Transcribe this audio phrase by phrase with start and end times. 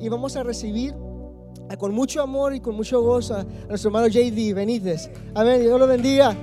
[0.00, 0.94] y vamos a recibir
[1.78, 5.10] con mucho amor y con mucho gozo a nuestro hermano JD Benítez.
[5.34, 6.36] Amén, Dios lo bendiga.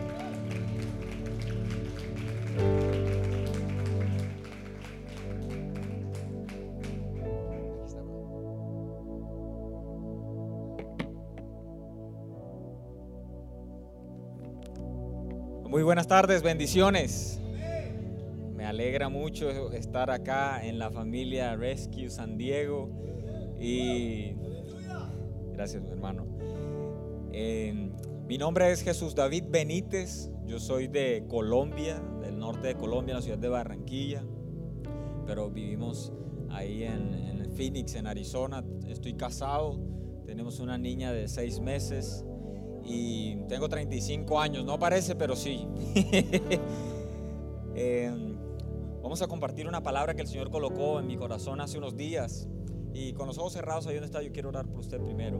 [15.69, 17.39] Muy buenas tardes, bendiciones.
[18.55, 22.91] Me alegra mucho estar acá en la familia Rescue San Diego
[25.53, 26.25] gracias hermano.
[28.27, 33.17] mi nombre es Jesús David Benítez, yo soy de Colombia, del norte de Colombia, en
[33.17, 34.23] la ciudad de Barranquilla,
[35.25, 36.11] pero vivimos
[36.49, 38.63] ahí en, en Phoenix, en Arizona.
[38.87, 39.79] Estoy casado,
[40.25, 42.25] tenemos una niña de seis meses
[42.83, 45.67] y tengo 35 años, no parece, pero sí.
[47.75, 48.37] Em,
[49.01, 52.47] vamos a compartir una palabra que el Señor colocó en mi corazón hace unos días.
[52.93, 55.39] Y con los ojos cerrados ahí donde está, yo quiero orar por usted primero.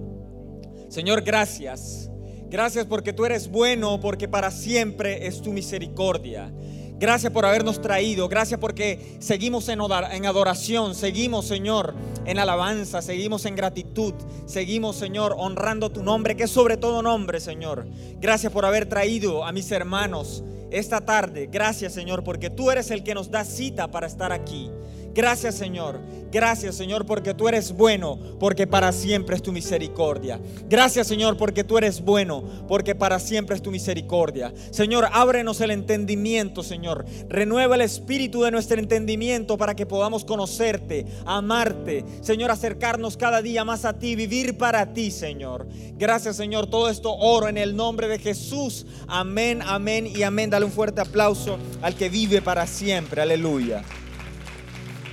[0.90, 2.10] Señor, gracias.
[2.50, 6.54] Gracias porque tú eres bueno, porque para siempre es tu misericordia.
[7.00, 8.30] Gracias por habernos traído.
[8.30, 9.82] Gracias porque seguimos en
[10.26, 10.96] adoración.
[10.96, 13.02] Seguimos, Señor, en alabanza.
[13.02, 14.14] Seguimos en gratitud.
[14.46, 17.88] Seguimos, Señor, honrando tu nombre, que es sobre todo nombre, Señor.
[18.22, 21.50] Gracias por haber traído a mis hermanos esta tarde.
[21.52, 24.72] Gracias, Señor, porque tú eres el que nos da cita para estar aquí.
[25.14, 26.00] Gracias Señor.
[26.32, 30.40] Gracias Señor porque tú eres bueno, porque para siempre es tu misericordia.
[30.68, 34.52] Gracias Señor porque tú eres bueno, porque para siempre es tu misericordia.
[34.72, 37.06] Señor, ábrenos el entendimiento, Señor.
[37.30, 42.04] Renueva el espíritu de nuestro entendimiento para que podamos conocerte, amarte.
[42.22, 45.68] Señor, acercarnos cada día más a ti, vivir para ti, Señor.
[45.98, 46.68] Gracias Señor.
[46.68, 48.88] Todo esto oro en el nombre de Jesús.
[49.08, 50.50] Amén, amén y amén.
[50.50, 53.22] Dale un fuerte aplauso al que vive para siempre.
[53.22, 53.84] Aleluya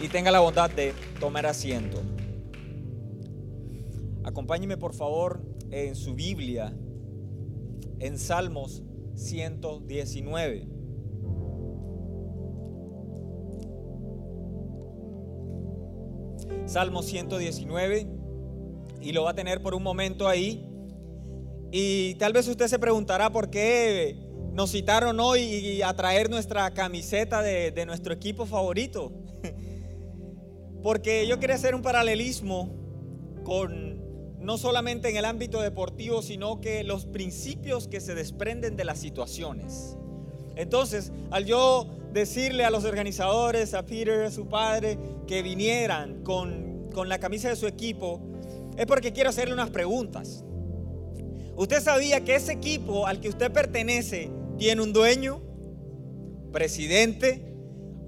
[0.00, 2.00] y tenga la bondad de tomar asiento.
[4.24, 6.72] Acompáñeme por favor en su Biblia
[7.98, 8.82] en Salmos
[9.14, 10.68] 119.
[16.66, 18.06] Salmos 119
[19.02, 20.66] y lo va a tener por un momento ahí.
[21.72, 24.16] Y tal vez usted se preguntará por qué
[24.52, 29.12] nos citaron hoy a traer nuestra camiseta de, de nuestro equipo favorito.
[30.82, 32.70] Porque yo quería hacer un paralelismo
[33.44, 34.00] con
[34.38, 38.98] no solamente en el ámbito deportivo, sino que los principios que se desprenden de las
[38.98, 39.96] situaciones.
[40.56, 46.88] Entonces, al yo decirle a los organizadores, a Peter, a su padre, que vinieran con,
[46.92, 48.20] con la camisa de su equipo,
[48.76, 50.44] es porque quiero hacerle unas preguntas.
[51.56, 55.42] ¿Usted sabía que ese equipo al que usted pertenece tiene un dueño,
[56.52, 57.49] presidente,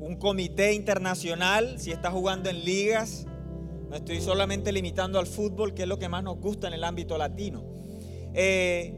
[0.02, 3.24] un comité internacional, si está jugando en ligas,
[3.88, 6.82] no estoy solamente limitando al fútbol, que es lo que más nos gusta en el
[6.82, 7.64] ámbito latino.
[8.34, 8.94] Eh,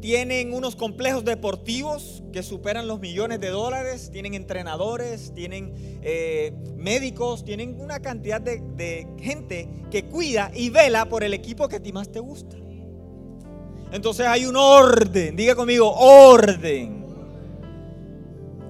[0.00, 7.44] tienen unos complejos deportivos que superan los millones de dólares, tienen entrenadores, tienen eh, médicos,
[7.44, 11.82] tienen una cantidad de, de, gente que cuida y vela por el equipo que a
[11.82, 12.56] ti más te gusta.
[13.92, 17.05] Entonces hay un orden, diga conmigo, orden.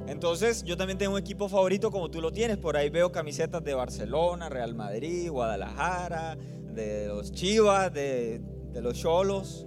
[0.06, 2.59] Entonces yo también tengo un equipo favorito como tú lo tienes.
[2.59, 8.41] Por ahí veo camisetas de Barcelona, Real Madrid, Guadalajara, de los Chivas, de,
[8.75, 9.66] los Cholos.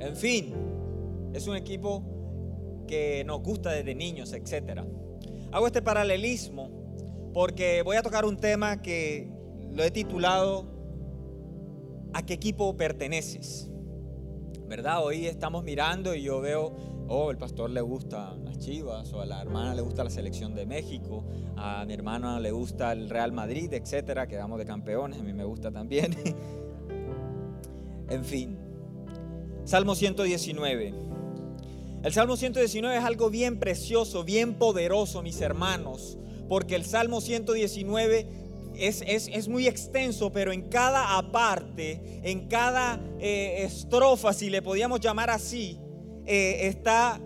[0.00, 0.54] En fin,
[1.32, 2.02] es un equipo
[2.88, 4.80] que nos gusta desde niños, etc.
[5.52, 6.70] Hago este paralelismo
[7.32, 9.30] porque voy a tocar un tema que
[9.70, 10.72] lo he titulado
[12.14, 13.70] ¿A qué equipo perteneces?
[14.68, 15.02] ¿Verdad?
[15.02, 16.76] Hoy estamos mirando y yo veo
[17.12, 20.54] oh, el pastor le gusta las Chivas, o a la hermana le gusta la selección
[20.54, 21.24] de México,
[21.56, 25.44] a mi hermana le gusta el Real Madrid, etcétera, quedamos de campeones, a mí me
[25.44, 26.16] gusta también.
[28.08, 28.58] en fin,
[29.64, 30.94] Salmo 119.
[32.02, 36.18] El Salmo 119 es algo bien precioso, bien poderoso, mis hermanos,
[36.48, 38.26] porque el Salmo 119
[38.74, 45.00] es, es, muy extenso, pero en cada aparte, en cada eh, estrofa, si le podíamos
[45.00, 45.78] llamar así,
[46.26, 47.20] eh, está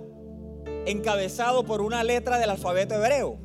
[0.86, 3.38] encabezado por una letra del alfabeto hebreo.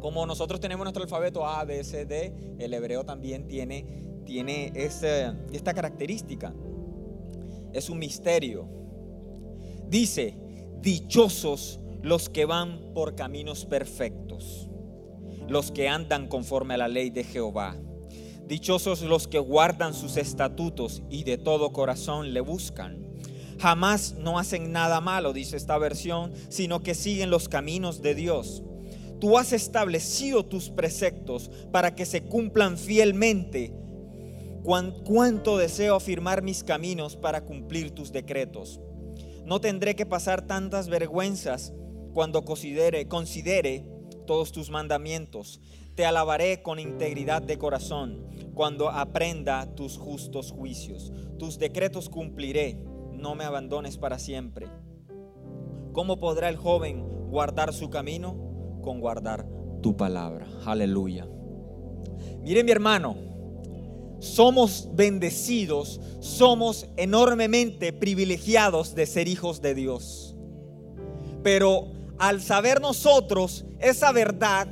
[0.00, 5.74] Como nosotros tenemos nuestro alfabeto A, B, C, D, el hebreo también tiene, tiene esta
[5.74, 6.54] característica.
[7.72, 8.68] Es un misterio.
[9.88, 10.36] Dice,
[10.80, 14.68] dichosos los que van por caminos perfectos,
[15.48, 17.76] los que andan conforme a la ley de Jehová.
[18.46, 23.03] Dichosos los que guardan sus estatutos y de todo corazón le buscan.
[23.64, 28.62] Jamás no hacen nada malo, dice esta versión, sino que siguen los caminos de Dios.
[29.20, 33.72] tú has establecido tus preceptos para que se cumplan fielmente.
[35.06, 38.82] cuánto deseo afirmar mis caminos para cumplir tus decretos.
[39.46, 41.72] No tendré que pasar tantas vergüenzas
[42.12, 43.86] cuando considere, considere
[44.26, 45.62] todos tus mandamientos.
[45.94, 51.14] Te alabaré con integridad de corazón cuando aprenda tus justos juicios.
[51.38, 52.78] Tus decretos cumpliré,
[53.24, 54.68] no me abandones para siempre.
[55.94, 58.36] ¿Cómo podrá el joven guardar su camino?
[58.82, 59.48] Con guardar
[59.80, 60.46] tu palabra.
[60.66, 61.26] Aleluya.
[62.42, 63.16] Mire mi hermano,
[64.18, 70.36] somos bendecidos, somos enormemente privilegiados de ser hijos de Dios.
[71.42, 74.68] Pero al saber nosotros esa verdad,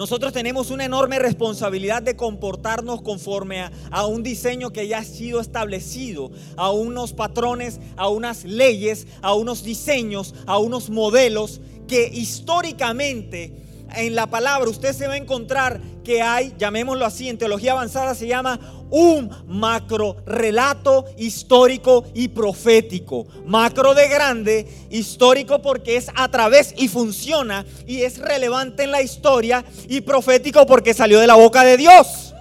[0.00, 5.40] nosotros tenemos una enorme responsabilidad de comportarnos conforme a, un diseño que ya ha sido
[5.40, 13.52] establecido, a unos patrones, a unas leyes, a unos diseños, a unos modelos que históricamente
[13.96, 18.14] en la palabra usted se va a encontrar que hay, llamémoslo así, en teología avanzada
[18.14, 18.58] se llama
[18.90, 23.26] un macro relato histórico y profético.
[23.46, 29.02] Macro de grande, histórico porque es a través y funciona y es relevante en la
[29.02, 32.34] historia y profético porque salió de la boca de Dios.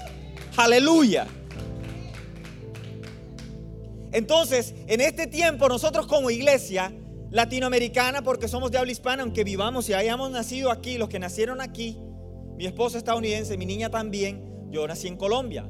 [0.58, 1.28] Aleluya.
[4.12, 6.92] Entonces, en este tiempo nosotros como iglesia
[7.32, 11.62] latinoamericana, porque somos de habla hispana, aunque vivamos y hayamos nacido aquí, los que nacieron
[11.62, 11.98] aquí,
[12.58, 15.66] mi esposa estadounidense, mi niña también, yo nací en Colombia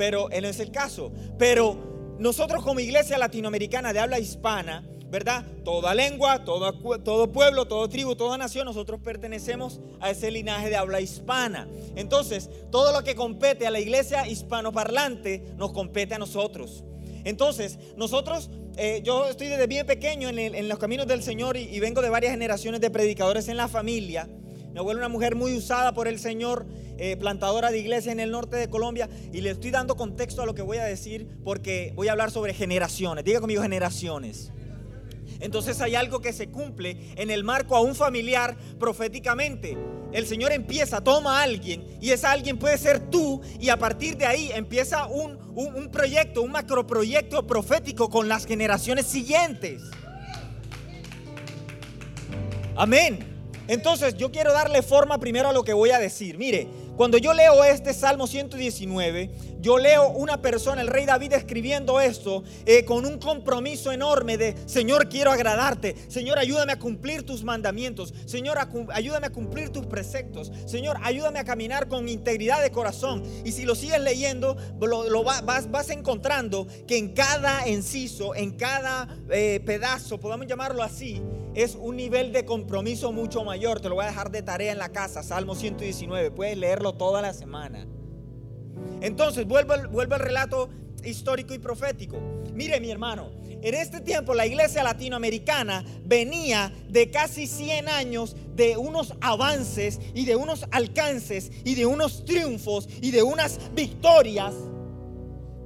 [0.00, 1.12] pero él no es el caso.
[1.38, 5.44] Pero nosotros como iglesia latinoamericana de habla hispana, ¿verdad?
[5.62, 10.76] Toda lengua, todo, todo pueblo, toda tribu, toda nación, nosotros pertenecemos a ese linaje de
[10.76, 11.68] habla hispana.
[11.96, 16.82] Entonces, todo lo que compete a la iglesia hispanoparlante nos compete a nosotros.
[17.24, 22.02] Entonces, nosotros, eh, yo estoy desde bien pequeño en, los caminos del Señor y, vengo
[22.02, 24.28] de varias generaciones de predicadores en la familia.
[24.72, 26.66] Mi abuela una mujer muy usada por el Señor
[26.98, 30.46] eh, plantadora de iglesia en el norte de Colombia y le estoy dando contexto a
[30.46, 33.24] lo que voy a decir porque voy a hablar sobre generaciones.
[33.24, 34.52] Diga conmigo generaciones.
[35.40, 39.76] Entonces hay algo que se cumple en el marco a un familiar proféticamente.
[40.12, 44.16] El Señor empieza, toma a alguien y ese alguien puede ser tú y a partir
[44.16, 49.82] de ahí empieza un, un, un proyecto, un macroproyecto profético con las generaciones siguientes.
[52.76, 53.30] Amén.
[53.68, 56.36] Entonces yo quiero darle forma primero a lo que voy a decir.
[56.38, 56.66] Mire,
[56.96, 62.42] cuando yo leo este Salmo 119, yo leo una persona, el rey David, escribiendo esto
[62.66, 65.94] eh, con un compromiso enorme de, Señor, quiero agradarte.
[66.08, 68.14] Señor, ayúdame a cumplir tus mandamientos.
[68.26, 68.58] Señor,
[68.92, 70.50] ayúdame a cumplir tus preceptos.
[70.66, 73.22] Señor, ayúdame a caminar con integridad de corazón.
[73.44, 79.08] Y si lo sigues leyendo, lo, vas, vas, encontrando que en cada inciso, en cada
[79.30, 81.20] eh, pedazo, podemos llamarlo así,
[81.54, 83.80] es un nivel de compromiso mucho mayor.
[83.80, 86.30] Te lo voy a dejar de tarea en la casa, Salmo 119.
[86.30, 87.86] Puedes leerlo toda la semana.
[89.00, 90.68] Entonces, vuelvo, vuelvo al relato
[91.04, 92.20] histórico y profético.
[92.52, 93.30] Mire mi hermano,
[93.62, 100.24] en este tiempo la iglesia latinoamericana venía de casi 100 años de unos avances y
[100.24, 104.54] de unos alcances y de unos triunfos y de unas victorias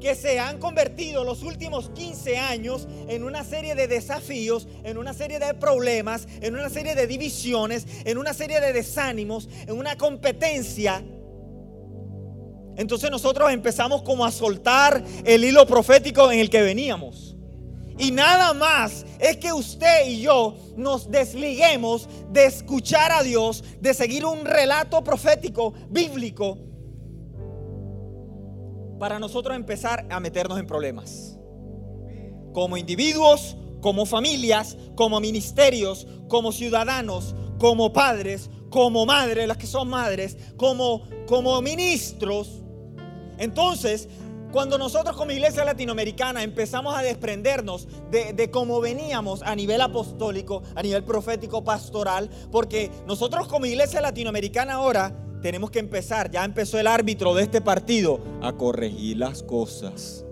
[0.00, 5.14] que se han convertido los últimos 15 años en una serie de desafíos, en una
[5.14, 9.96] serie de problemas, en una serie de divisiones, en una serie de desánimos, en una
[9.96, 11.02] competencia.
[12.76, 17.36] Entonces nosotros empezamos como a soltar el hilo profético en el que veníamos.
[17.98, 23.94] Y nada más es que usted y yo nos desliguemos de escuchar a Dios, de
[23.94, 26.58] seguir un relato profético bíblico
[28.98, 31.38] para nosotros empezar a meternos en problemas.
[32.52, 39.88] Como individuos, como familias, como ministerios, como ciudadanos, como padres, como madres, las que son
[39.88, 42.63] madres, como, como ministros.
[43.38, 44.08] Entonces,
[44.52, 50.62] cuando nosotros como iglesia latinoamericana empezamos a desprendernos de, de, cómo veníamos a nivel apostólico,
[50.76, 55.12] a nivel profético, pastoral, porque nosotros como iglesia latinoamericana ahora
[55.42, 60.24] tenemos que empezar, ya empezó el árbitro de este partido, a corregir las cosas.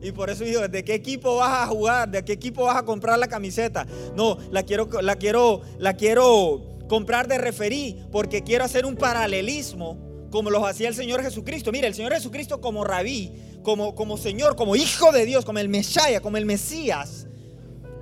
[0.00, 2.10] Y por eso digo, ¿de qué equipo vas a jugar?
[2.10, 3.86] ¿De qué equipo vas a comprar la camiseta?
[4.16, 9.98] No, la quiero, la quiero, la quiero comprar de referí porque quiero hacer un paralelismo
[10.30, 11.72] como lo hacía el Señor Jesucristo.
[11.72, 15.68] Mira, el Señor Jesucristo como rabí, como, como Señor, como Hijo de Dios, como el
[15.68, 17.26] Mesías, como el Mesías,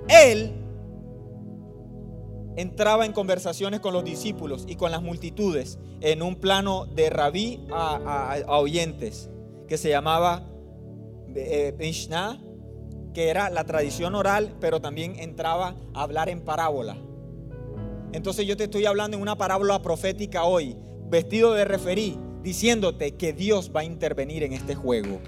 [0.07, 0.53] Él
[2.55, 7.65] entraba en conversaciones con los discípulos y con las multitudes en un plano de rabí
[7.71, 9.29] a, oyentes
[9.67, 10.47] que se llamaba
[11.35, 12.41] eh, Mishnah
[13.13, 16.97] que era la tradición oral, pero también entraba a hablar en parábola.
[18.13, 20.75] Entonces yo te estoy hablando en una parábola profética hoy,
[21.09, 25.19] vestido de referí, diciéndote que Dios va a intervenir en este juego.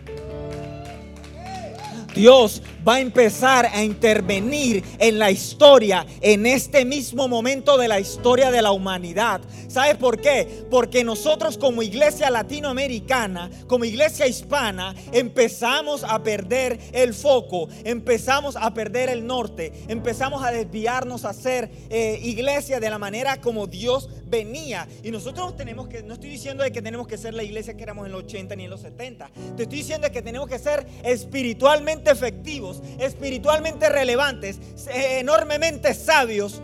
[2.13, 7.99] Dios va a empezar a intervenir en la historia, en este mismo momento de la
[7.99, 9.41] historia de la humanidad.
[9.67, 10.65] ¿Sabes por qué?
[10.69, 18.73] Porque nosotros como iglesia latinoamericana, como iglesia hispana, empezamos a perder el foco, empezamos a
[18.73, 24.09] perder el norte, empezamos a desviarnos a ser eh, iglesia de la manera como Dios
[24.27, 24.87] venía.
[25.03, 27.83] Y nosotros tenemos que, no estoy diciendo de que tenemos que ser la iglesia que
[27.83, 30.85] éramos en los 80 ni en los 70, te estoy diciendo que tenemos que ser
[31.03, 36.61] espiritualmente efectivos, espiritualmente relevantes, eh, enormemente sabios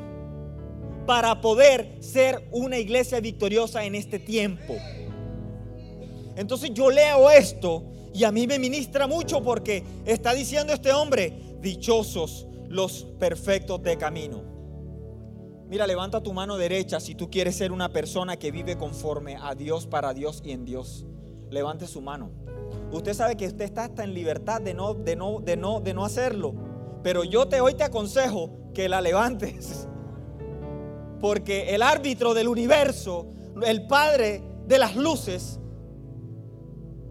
[1.05, 4.75] para poder ser una iglesia victoriosa en este tiempo.
[6.35, 11.33] Entonces yo leo esto y a mí me ministra mucho porque está diciendo este hombre,
[11.61, 14.43] dichosos los perfectos de camino.
[15.67, 19.53] Mira, levanta tu mano derecha si tú quieres ser una persona que vive conforme a
[19.53, 21.05] Dios, para Dios y en Dios.
[21.49, 22.31] Levante su mano.
[22.91, 25.93] Usted sabe que usted está hasta en libertad de no, de no, de no, de
[25.93, 26.53] no hacerlo.
[27.03, 29.87] Pero yo te hoy te aconsejo que la levantes.
[31.19, 33.27] Porque el árbitro del universo,
[33.63, 35.59] el padre de las luces,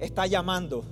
[0.00, 0.84] está llamando,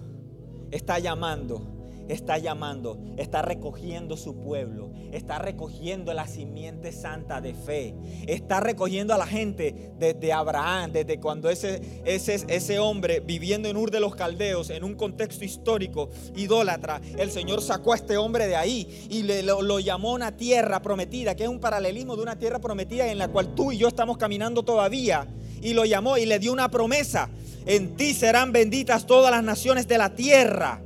[0.71, 1.76] está llamando
[2.09, 7.95] está llamando, está recogiendo su pueblo, está recogiendo la simiente santa de fe,
[8.27, 13.77] está recogiendo a la gente desde Abraham, desde cuando ese, ese, ese hombre viviendo en
[13.77, 18.47] Ur de los Caldeos, en un contexto histórico idólatra, el Señor sacó a este hombre
[18.47, 22.23] de ahí y le, lo, lo llamó una tierra prometida, que es un paralelismo de
[22.23, 25.27] una tierra prometida en la cual tú y yo estamos caminando todavía.
[25.63, 27.31] Y lo llamó y le dio una promesa.
[27.65, 30.81] En ti serán benditas todas las naciones de la tierra.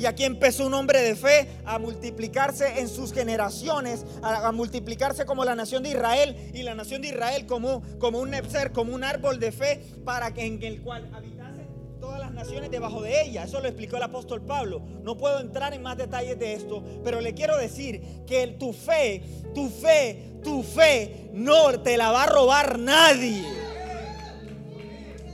[0.00, 5.44] Y aquí empezó un hombre de fe a multiplicarse en sus generaciones, a, multiplicarse como
[5.44, 9.04] la nación de Israel y la nación de Israel como, como un ser, como un
[9.04, 11.68] árbol de fe para que en el cual habitasen
[12.00, 13.44] todas las naciones debajo de ella.
[13.44, 14.80] Eso lo explicó el apóstol Pablo.
[15.02, 19.22] No puedo entrar en más detalles de esto, pero le quiero decir que tu fe,
[19.54, 23.69] tu fe, tu fe no te la va a robar nadie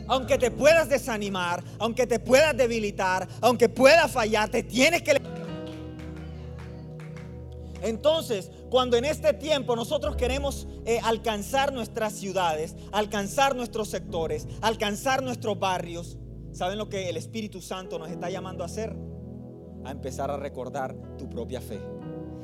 [0.08, 5.20] aunque te puedas desanimar, aunque te puedas debilitar, aunque puedas fallar, te tienes que...
[7.82, 15.22] Entonces, cuando en este tiempo nosotros queremos eh, alcanzar nuestras ciudades, alcanzar nuestros sectores, alcanzar
[15.22, 16.18] nuestros barrios,
[16.52, 18.96] ¿saben lo que el Espíritu Santo nos está llamando a hacer?
[19.84, 21.78] A empezar a recordar tu propia fe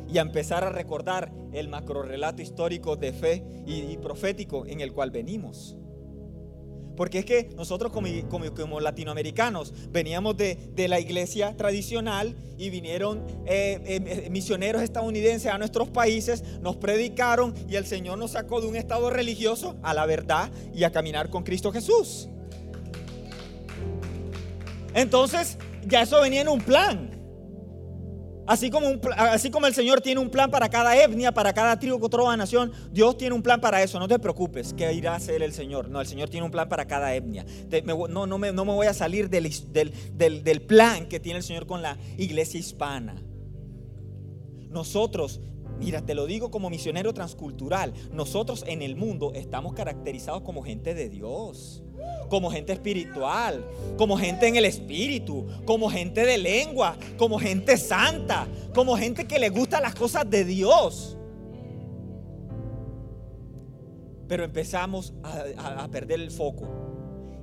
[0.09, 4.93] y a empezar a recordar el macro relato histórico de fe y profético en el
[4.93, 5.77] cual venimos.
[7.03, 8.07] Porque es que nosotros como,
[8.55, 15.89] como, latinoamericanos veníamos de, la iglesia tradicional y vinieron eh, eh, misioneros estadounidenses a nuestros
[15.89, 20.49] países, nos predicaron y el Señor nos sacó de un estado religioso a la verdad
[20.73, 22.29] y a caminar con Cristo Jesús.
[24.95, 27.12] Entonces, ya eso venía en un plan.
[28.47, 32.73] Así como, el Señor tiene un plan para cada etnia, para cada tribu, toda nación,
[32.91, 33.99] Dios tiene un plan para eso.
[33.99, 35.89] No te preocupes, que irá a hacer el Señor.
[35.89, 37.45] No, el Señor tiene un plan para cada etnia.
[38.09, 42.59] no, no, me, voy a salir del plan que tiene el Señor con la iglesia
[42.59, 43.23] hispana.
[44.71, 45.41] Nosotros
[45.79, 47.93] Mira, te lo digo como misionero transcultural.
[48.13, 51.82] Nosotros en el mundo estamos caracterizados como gente de Dios
[52.29, 53.63] como gente espiritual,
[53.99, 59.39] como gente en el espíritu, como gente de lengua, como gente santa, como gente que
[59.39, 61.19] le gusta las cosas de Dios.
[64.29, 66.69] Pero empezamos a, perder el foco.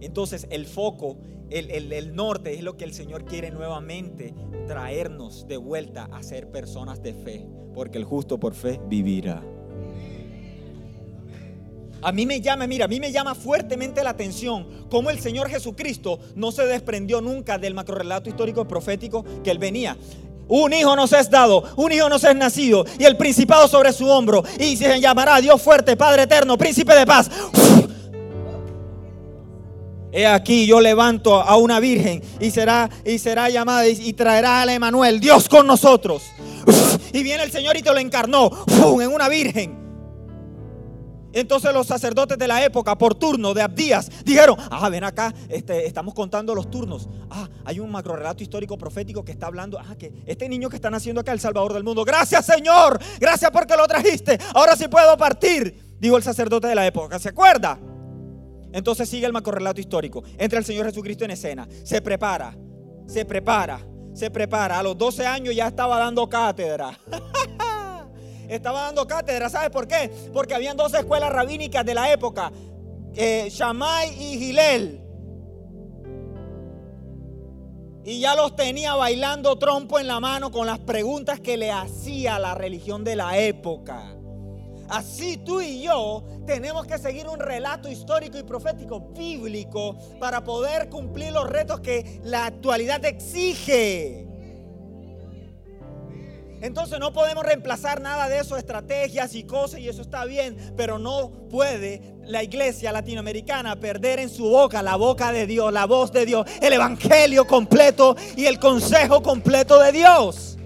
[0.01, 1.17] Entonces el foco,
[1.51, 4.33] el, el norte es lo que el Señor quiere nuevamente
[4.65, 9.43] traernos de vuelta a ser personas de fe, porque el justo por fe vivirá.
[12.01, 15.49] A mí me llama, mira, a mí me llama fuertemente la atención cómo el Señor
[15.49, 19.97] Jesucristo no se desprendió nunca del macrorelato histórico profético que él venía.
[20.47, 24.07] Un hijo nos es dado, un hijo nos es nacido, y el principado sobre su
[24.07, 27.29] hombro, y se llamará Dios fuerte, Padre eterno, príncipe de paz.
[30.11, 34.73] He aquí yo levanto a una virgen y será y será llamada y, traerá a
[34.73, 36.23] Emanuel, Dios con nosotros.
[37.13, 38.49] Y viene el Señor y te lo encarnó
[39.01, 39.88] en una virgen.
[41.33, 45.85] Entonces los sacerdotes de la época, por turno de Abdías, dijeron, ah, ven acá, este,
[45.85, 47.07] estamos contando los turnos.
[47.29, 50.75] Ah, hay un macro relato histórico profético que está hablando, ah, que este niño que
[50.75, 54.87] están haciendo acá, el Salvador del mundo, gracias Señor, gracias porque lo trajiste, ahora sí
[54.87, 57.79] puedo partir, dijo el sacerdote de la época, ¿se acuerda?
[58.71, 62.55] Entonces sigue el macro relato histórico, entra el Señor Jesucristo en escena, se prepara,
[63.07, 63.79] se prepara,
[64.13, 64.79] se prepara.
[64.79, 66.97] A los 12 años ya estaba dando cátedra.
[68.49, 70.11] estaba dando cátedra, ¿sabes por qué?
[70.33, 72.51] Porque habían dos escuelas rabínicas de la época,
[73.15, 73.49] eh,
[74.19, 75.01] y Gilel.
[78.03, 82.39] Y ya los tenía bailando trompo en la mano con las preguntas que le hacía
[82.39, 84.15] la religión de la época.
[84.87, 90.89] Así tú y yo tenemos que seguir un relato histórico y profético bíblico para poder
[90.89, 94.28] cumplir los retos que la actualidad exige.
[96.61, 100.99] Entonces no podemos reemplazar nada de eso, estrategias y cosas, y eso está bien, pero
[100.99, 106.11] no puede la iglesia latinoamericana perder en su boca la boca de Dios, la voz
[106.11, 110.57] de Dios, el evangelio completo y el consejo completo de Dios.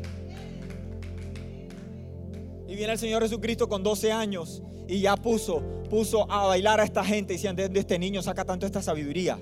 [2.67, 6.83] Y viene el Señor Jesucristo con 12 años y ya puso, puso a bailar a
[6.83, 9.39] esta gente diciendo, de este niño saca tanto esta sabiduría.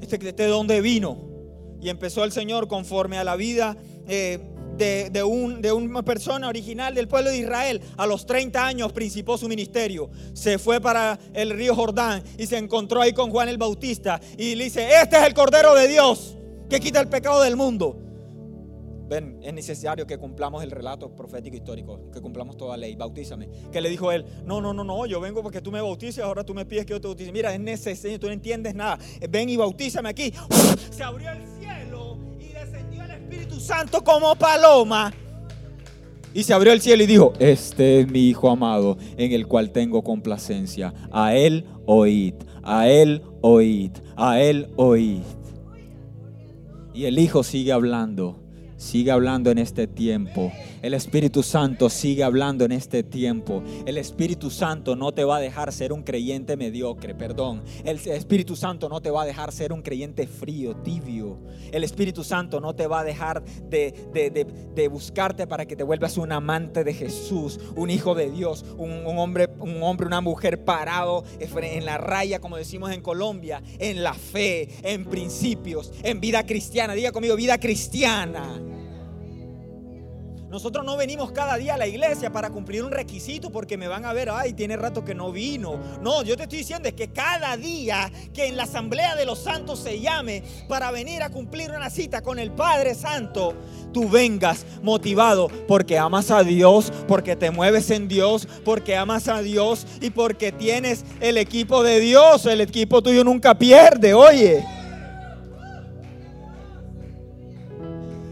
[0.00, 1.18] Este, de dónde vino.
[1.80, 4.38] Y empezó el Señor conforme a la vida eh,
[4.76, 7.80] de, un, de, una persona original del pueblo de Israel.
[7.96, 10.10] A los 30 años principó su ministerio.
[10.32, 14.20] Se fue para el río Jordán y se encontró ahí con Juan el Bautista.
[14.36, 16.36] Y le dice, este es el Cordero de Dios
[16.68, 18.00] que quita el pecado del mundo.
[19.06, 23.48] Ven, es necesario que cumplamos el relato profético histórico, que cumplamos toda ley, bautízame.
[23.70, 26.42] Que le dijo él, no, no, no, no, yo vengo porque tú me bautices, ahora
[26.42, 27.30] tú me pides que yo te bautice.
[27.30, 28.98] Mira, es necesario, tú no entiendes nada.
[29.28, 30.32] Ven y bautízame aquí.
[30.90, 32.03] Se abrió el cielo
[33.34, 35.12] Espíritu Santo como paloma.
[36.32, 39.70] Y se abrió el cielo y dijo, este es mi Hijo amado, en el cual
[39.70, 40.92] tengo complacencia.
[41.12, 45.22] A él oíd, a él oíd, a él oíd.
[46.92, 48.43] Y el Hijo sigue hablando
[48.76, 50.52] sigue hablando en este tiempo.
[50.82, 53.62] El Espíritu Santo sigue hablando en este tiempo.
[53.86, 57.62] El Espíritu Santo no te va a dejar ser un creyente mediocre, perdón.
[57.84, 61.38] El Espíritu Santo no te va a dejar ser un creyente frío, tibio.
[61.72, 66.32] El Espíritu Santo no te va a dejar de, buscarte para que te vuelvas un
[66.32, 71.24] amante de Jesús, un hijo de Dios, un, un, hombre, un hombre, una mujer parado
[71.38, 76.94] en la raya, como decimos en Colombia, en la fe, en principios, en vida cristiana.
[76.94, 78.60] Diga conmigo, vida cristiana.
[80.54, 84.04] Nosotros no venimos cada día a la iglesia para cumplir un requisito porque me van
[84.04, 85.80] a ver, ay, tiene rato que no vino.
[86.00, 89.40] No, yo te estoy diciendo es que cada día que en la asamblea de los
[89.40, 93.52] santos se llame para venir a cumplir una cita con el Padre Santo,
[93.92, 99.42] tú vengas motivado porque amas a Dios, porque te mueves en Dios, porque amas a
[99.42, 102.46] Dios y porque tienes el equipo de Dios.
[102.46, 104.64] El equipo tuyo nunca pierde, oye.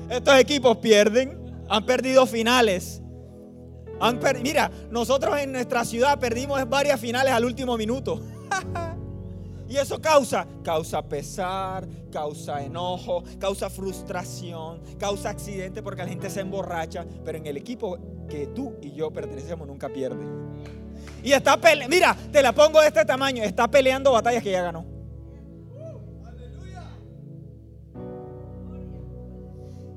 [0.09, 1.42] Estos equipos pierden
[1.73, 3.01] han perdido finales.
[3.99, 8.21] Han Mira, nosotros en nuestra ciudad perdimos varias finales al último minuto.
[9.69, 16.41] y eso causa, causa pesar, causa enojo, causa frustración, causa accidente porque la gente se
[16.41, 17.07] emborracha.
[17.25, 17.97] Pero en el equipo
[18.29, 20.27] que tú y yo pertenecemos nunca pierde.
[21.23, 24.63] Y está peleando, mira, te la pongo de este tamaño, está peleando batallas que ya
[24.63, 24.85] ganó.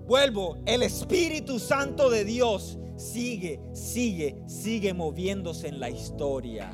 [0.07, 6.71] Vuelvo, el Espíritu Santo de Dios sigue, sigue, sigue moviéndose en la historia.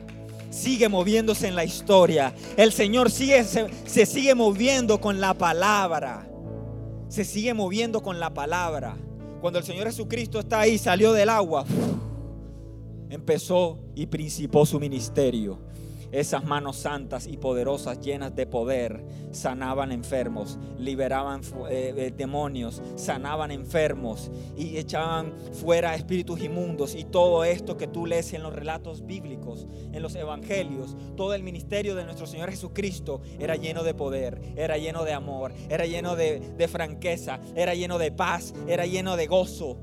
[0.50, 2.36] Sigue moviéndose en la historia.
[2.58, 6.30] El Señor sigue, se, sigue moviendo con la palabra.
[7.08, 8.98] Se sigue moviendo con la palabra.
[9.39, 11.65] Cuando el Señor Jesucristo está ahí, salió del agua,
[13.10, 15.58] empezó y principó su ministerio.
[16.12, 23.52] Esas manos santas y poderosas llenas de poder sanaban enfermos, liberaban eh, eh, demonios, sanaban
[23.52, 26.95] enfermos y echaban fuera espíritus inmundos.
[26.95, 31.43] Y todo esto que tú lees en los relatos bíblicos, en los evangelios, todo el
[31.43, 36.15] ministerio de nuestro Señor Jesucristo era lleno de poder, era lleno de amor, era lleno
[36.15, 39.78] de, de franqueza, era lleno de paz, era lleno de gozo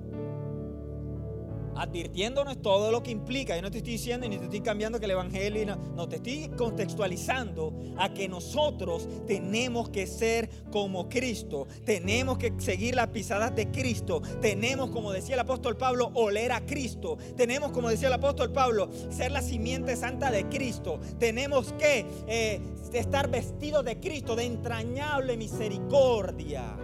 [1.78, 3.56] advirtiéndonos todo lo que implica.
[3.56, 6.50] Yo no te estoy diciendo ni te estoy cambiando que el Evangelio, no, te estoy
[6.56, 13.70] contextualizando a que nosotros tenemos que ser como Cristo, tenemos que seguir las pisadas de
[13.70, 18.52] Cristo, tenemos, como decía el apóstol Pablo, oler a Cristo, tenemos, como decía el apóstol
[18.52, 22.60] Pablo, ser la simiente santa de Cristo, tenemos que eh,
[22.92, 26.76] estar vestidos de Cristo, de entrañable misericordia.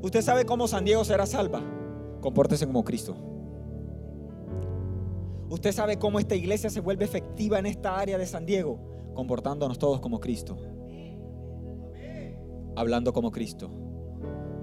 [0.00, 1.77] ¿Usted sabe cómo San Diego será salva?
[2.20, 3.16] Compórtese como Cristo.
[5.50, 8.78] Usted sabe cómo esta iglesia se vuelve efectiva en esta área de San Diego,
[9.14, 10.58] comportándonos todos como Cristo.
[12.76, 13.70] Hablando como Cristo.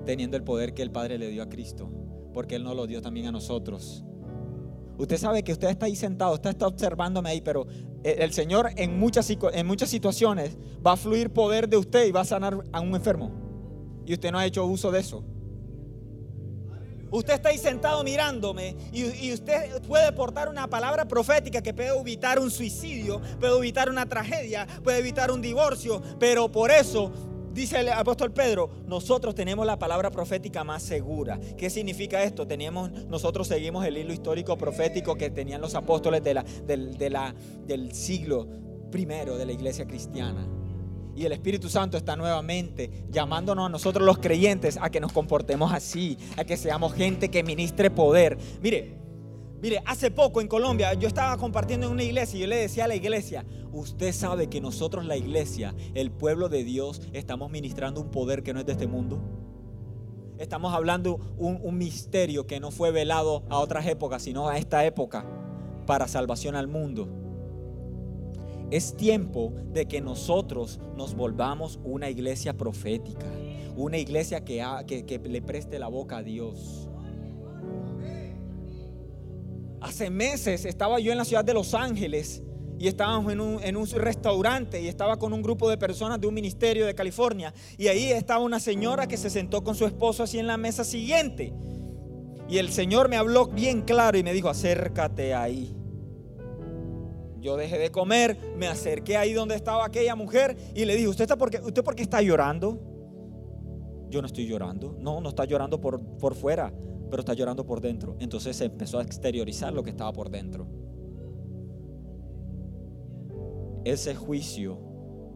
[0.06, 1.90] Teniendo el poder que el Padre le dio a Cristo,
[2.34, 4.06] porque Él nos lo dio también a nosotros.
[4.98, 7.66] Usted sabe que usted está ahí sentado, usted está observándome ahí, pero
[8.04, 12.22] el Señor en muchas, en muchas situaciones va a fluir poder de usted y va
[12.22, 13.32] a sanar a un enfermo.
[14.06, 15.24] Y usted no ha hecho uso de eso.
[17.12, 22.40] Usted está ahí sentado mirándome y, usted puede portar una palabra profética que puede evitar
[22.40, 27.12] un suicidio, puede evitar una tragedia, puede evitar un divorcio, pero por eso
[27.54, 31.40] dice el apóstol Pedro, nosotros tenemos la palabra profética más segura.
[31.58, 32.48] ¿Qué significa esto?
[32.48, 36.44] Teníamos, nosotros seguimos el hilo histórico profético que tenían los apóstoles del,
[37.66, 38.48] del siglo
[38.92, 40.65] primero de la iglesia cristiana.
[41.16, 45.72] Y el Espíritu Santo está nuevamente llamándonos a nosotros los creyentes a que nos comportemos
[45.72, 48.38] así, a que seamos gente que ministre poder.
[48.62, 48.98] Mire,
[49.62, 52.84] mire, hace poco en Colombia yo estaba compartiendo en una iglesia y yo le decía
[52.84, 58.02] a la iglesia, usted sabe que nosotros la iglesia, el pueblo de Dios, estamos ministrando
[58.02, 59.22] un poder que no es de este mundo.
[60.38, 64.84] Estamos hablando un, un misterio que no fue velado a otras épocas, sino a esta
[64.86, 65.26] época
[65.86, 67.25] para salvación al mundo.
[68.72, 73.28] Es tiempo de que nosotros nos volvamos una iglesia profética,
[73.76, 76.90] una iglesia que, le preste la boca a Dios.
[79.82, 82.42] Hace meses estaba yo en la ciudad de Los Ángeles
[82.80, 86.28] y estábamos en un, en un, restaurante y estaba con un grupo de personas de
[86.28, 90.24] un ministerio de California y ahí estaba una señora que se sentó con su esposo
[90.24, 91.54] así en la mesa siguiente
[92.50, 95.74] y el Señor me habló bien claro y me dijo acércate ahí
[97.46, 101.26] yo dejé de comer, me acerqué ahí donde estaba aquella mujer y le dije, ¿usted,
[101.26, 102.80] está por, qué, ¿usted por qué está llorando?
[104.10, 104.98] Yo no estoy llorando.
[105.00, 106.74] No, no está llorando por, por fuera,
[107.12, 108.18] pero está llorando por dentro.
[108.20, 110.68] Entonces se empezó a exteriorizar lo que estaba por dentro.
[113.84, 114.80] Ese juicio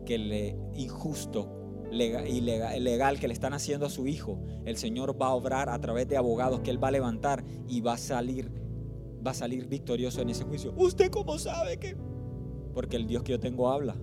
[0.04, 5.28] que le injusto legal, ilegal que le están haciendo a su hijo, el Señor va
[5.28, 8.52] a obrar a través de abogados que él va a levantar y va a salir
[9.26, 10.74] va a salir victorioso en ese juicio.
[10.78, 11.96] ¿Usted cómo sabe que?
[12.74, 13.96] Porque el Dios que yo tengo habla.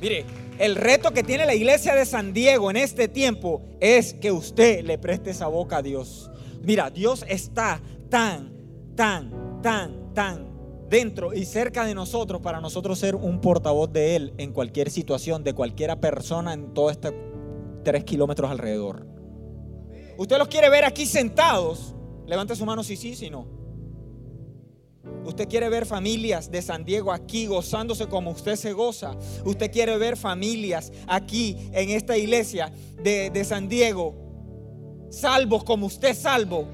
[0.00, 0.24] Mire,
[0.58, 4.84] el reto que tiene la iglesia de San Diego en este tiempo es que usted
[4.84, 6.30] le preste esa boca a Dios.
[6.62, 8.52] Mira, Dios está tan,
[8.94, 10.48] tan, tan, tan
[10.88, 15.44] dentro y cerca de nosotros para nosotros ser un portavoz de Él en cualquier situación,
[15.44, 17.12] de cualquiera persona en todo este
[17.84, 19.17] tres kilómetros alrededor.
[20.18, 21.94] Usted los quiere ver aquí sentados.
[22.26, 23.46] Levante su mano si sí, si no.
[25.24, 29.16] Usted quiere ver familias de San Diego aquí gozándose como usted se goza.
[29.46, 32.70] Usted quiere ver familias aquí en esta iglesia
[33.02, 34.28] de, de San Diego
[35.10, 36.68] salvos como usted salvo.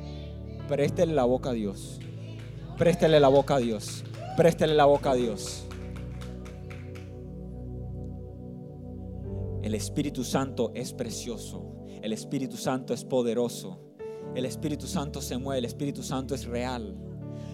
[0.69, 2.01] Préstele la boca a Dios.
[2.79, 4.05] Préstele la boca a Dios.
[4.37, 5.67] Préstele la boca a Dios.
[9.63, 11.84] El Espíritu Santo es precioso.
[12.05, 13.79] El Espíritu Santo es poderoso.
[14.35, 15.61] El Espíritu Santo se mueve.
[15.61, 16.95] El Espíritu Santo es real.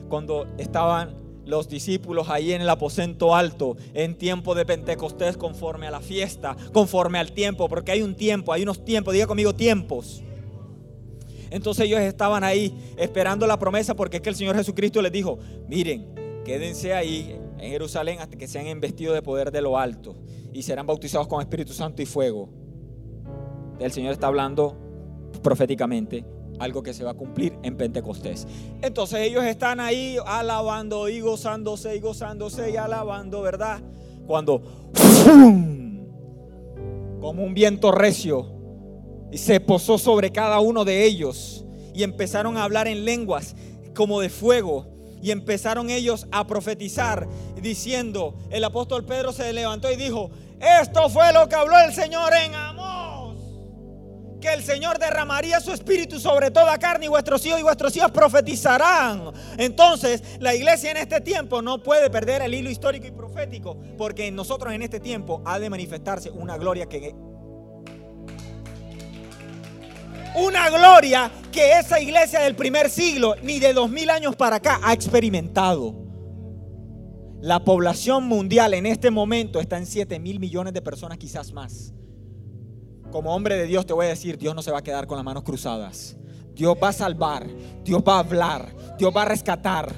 [0.09, 5.93] Cuando estaban los discípulos ahí en el aposento alto en tiempo de Pentecostés conforme a
[5.93, 10.21] la fiesta, conforme al tiempo, porque hay un tiempo, hay unos tiempos, diga conmigo tiempos.
[11.51, 15.39] Entonces ellos estaban ahí esperando la promesa porque es que el Señor Jesucristo les dijo,
[15.69, 20.17] miren, quédense ahí en Jerusalén hasta que sean investidos de poder de lo alto
[20.53, 22.60] y serán bautizados con Espíritu Santo y fuego
[23.81, 24.77] el Señor está hablando
[25.43, 26.25] proféticamente
[26.59, 28.47] algo que se va a cumplir en Pentecostés.
[28.83, 33.81] Entonces ellos están ahí alabando y gozándose y gozándose y alabando, ¿verdad?
[34.27, 34.63] Cuando
[37.21, 38.47] como un viento recio
[39.33, 41.65] se posó sobre cada uno de ellos
[41.95, 43.57] y empezaron a hablar en lenguas
[43.95, 44.87] como de fuego
[45.23, 47.29] y empezaron ellos a profetizar
[47.61, 50.31] diciendo, el apóstol Pedro se levantó y dijo,
[50.83, 52.80] esto fue lo que habló el Señor en amor
[54.41, 58.11] que el Señor derramaría su espíritu sobre toda carne y vuestros hijos y vuestros hijos
[58.11, 59.33] profetizarán.
[59.59, 64.27] Entonces, la iglesia en este tiempo no puede perder el hilo histórico y profético, porque
[64.27, 67.15] en nosotros en este tiempo ha de manifestarse una gloria que
[70.35, 74.81] una gloria que esa iglesia del primer siglo ni de dos mil años para acá
[74.83, 76.01] ha experimentado.
[77.41, 81.95] La población mundial en este momento está en 7 mil millones de personas, quizás más.
[83.11, 85.17] Como hombre de Dios te voy a decir, Dios no se va a quedar con
[85.17, 86.17] las manos cruzadas.
[86.55, 87.47] Dios va a salvar,
[87.83, 89.93] Dios va a hablar, Dios va a rescatar.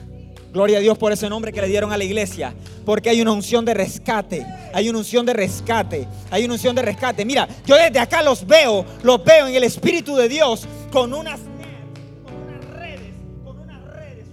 [0.53, 2.55] Gloria a Dios por ese nombre que le dieron a la iglesia.
[2.85, 4.47] Porque hay una unción de rescate.
[4.75, 6.07] Hay una unción de rescate.
[6.31, 7.25] Hay una unción de rescate.
[7.25, 8.85] Mira, yo desde acá los veo.
[9.03, 10.67] Los veo en el Espíritu de Dios.
[10.93, 11.41] Con unas,
[12.75, 13.15] redes.
[13.47, 14.27] Unas redes.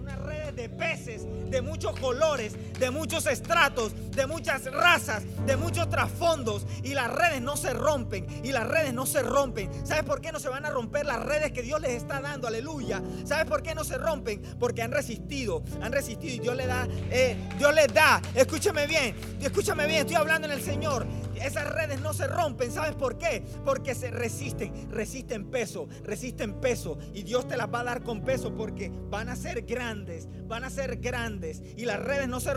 [0.00, 1.26] Unas redes de peces.
[1.50, 7.40] De muchos colores de muchos estratos, de muchas razas, de muchos trasfondos y las redes
[7.40, 9.70] no se rompen y las redes no se rompen.
[9.86, 12.46] ¿Sabes por qué no se van a romper las redes que Dios les está dando?
[12.46, 13.02] Aleluya.
[13.24, 14.42] ¿Sabes por qué no se rompen?
[14.60, 19.16] Porque han resistido, han resistido y Dios le da, eh, Dios les da, escúchame bien,
[19.40, 21.06] escúchame bien, estoy hablando en el Señor.
[21.40, 22.70] esas redes no se rompen.
[22.70, 23.44] ¿Sabes por qué?
[23.64, 26.98] Porque se resisten, resisten peso, resisten peso.
[27.14, 30.64] Y Dios te las va a dar con peso porque van a ser grandes, van
[30.64, 31.62] a ser grandes.
[31.76, 32.52] Y las redes no se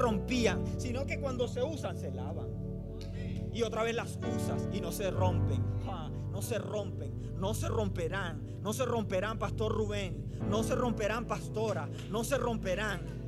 [0.78, 2.48] sino que cuando se usan se lavan.
[3.54, 5.64] Y otra vez las usas y no se rompen.
[6.32, 11.90] no se rompen, no se romperán, no se romperán, Pastor Rubén, no se romperán, Pastora,
[12.12, 13.27] no se romperán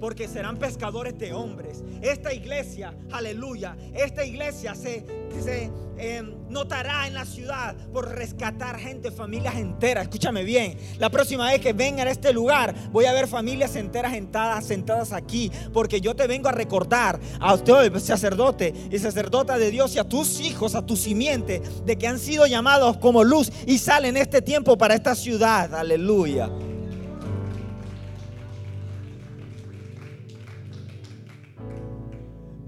[0.00, 1.82] porque serán pescadores de hombres.
[2.02, 5.04] Esta iglesia, aleluya, esta iglesia se,
[5.42, 10.04] se em, notará en la ciudad por rescatar gente, familias enteras.
[10.04, 14.12] Escúchame bien, la próxima vez que vengan a este lugar voy a ver familias enteras
[14.12, 19.70] sentadas, sentadas aquí, porque yo te vengo a recordar a usted, sacerdote y sacerdota de
[19.70, 23.50] Dios y a tus hijos, a tu simiente, de que han sido llamados como luz
[23.66, 25.74] y salen este tiempo para esta ciudad.
[25.74, 26.50] Aleluya.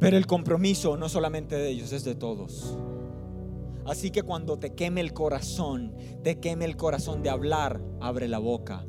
[0.07, 2.79] Pero el compromiso no solamente de ellos, es de todos.
[3.85, 8.39] Así que cuando te queme el corazón, te queme el corazón de hablar, abre la
[8.39, 8.87] boca.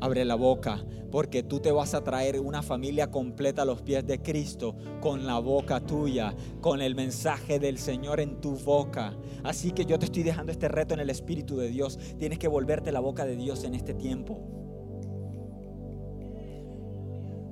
[0.00, 4.04] Abre la boca, porque tú te vas a traer una familia completa a los pies
[4.08, 9.16] de Cristo con la boca tuya, con el mensaje del Señor en tu boca.
[9.44, 11.96] Así que yo te estoy dejando este reto en el Espíritu de Dios.
[12.18, 14.40] Tienes que volverte la boca de Dios en este tiempo.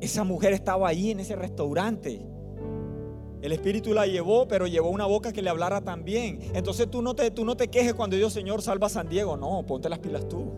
[0.01, 2.34] Esa mujer estaba ahí en ese restaurante
[3.45, 6.41] el Espíritu la llevó, pero llevó una boca que le hablara también.
[6.55, 9.37] Entonces tú no te, tú no te quejes cuando Dios, Señor, salva a San Diego.
[9.37, 10.51] No, ponte las pilas tú.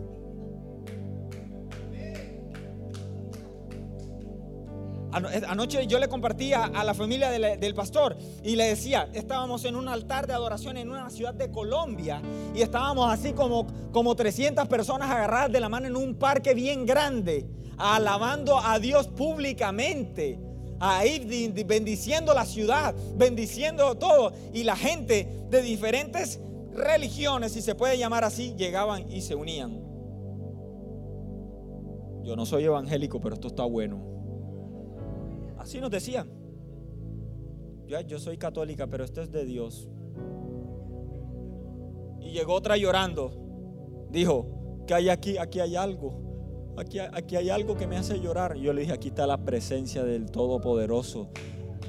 [5.11, 9.89] Anoche yo le compartía a la familia del, pastor y le decía, estábamos en un
[9.89, 12.21] altar de adoración en una ciudad de Colombia
[12.55, 16.85] y estábamos así como, como 300 personas agarradas de la mano en un parque bien
[16.85, 20.46] grande, alabando a Dios públicamente
[20.79, 24.33] ahí bendiciendo la ciudad, bendiciendo todo.
[24.53, 26.39] Y la gente de diferentes
[26.73, 29.81] religiones, si se puede llamar así, llegaban y se unían.
[32.23, 33.99] Yo no soy evangélico, pero esto está bueno.
[35.57, 36.29] Así nos decían.
[37.87, 39.89] Yo, yo soy católica, pero esto es de Dios.
[42.19, 43.31] Y llegó otra llorando.
[44.11, 45.37] Dijo, que hay aquí?
[45.37, 46.26] Aquí hay algo
[46.77, 48.55] aquí, hay algo que me hace llorar.
[48.55, 51.29] Yo le dije, aquí está la presencia del Todopoderoso.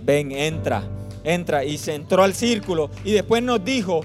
[0.04, 0.82] Ven, entra,
[1.24, 1.64] entra.
[1.64, 2.90] Y se entró al círculo.
[3.04, 4.00] Y después nos dijo,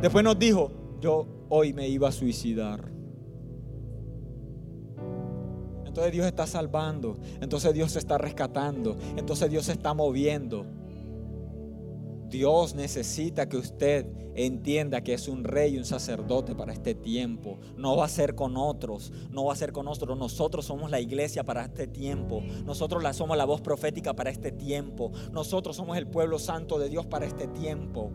[0.00, 2.90] después nos dijo, yo hoy me iba a suicidar.
[5.84, 7.18] Entonces Dios está salvando.
[7.40, 8.96] Entonces Dios se está rescatando.
[9.16, 10.64] Entonces Dios se está moviendo.
[12.32, 17.58] Dios necesita que usted entienda que es un rey y un sacerdote para este tiempo.
[17.76, 20.18] No va a ser con otros, no va a ser con nosotros.
[20.18, 22.40] Nosotros somos la iglesia para este tiempo.
[22.64, 25.12] Nosotros la somos la voz profética para este tiempo.
[25.30, 28.10] Nosotros somos el pueblo santo de Dios para este tiempo.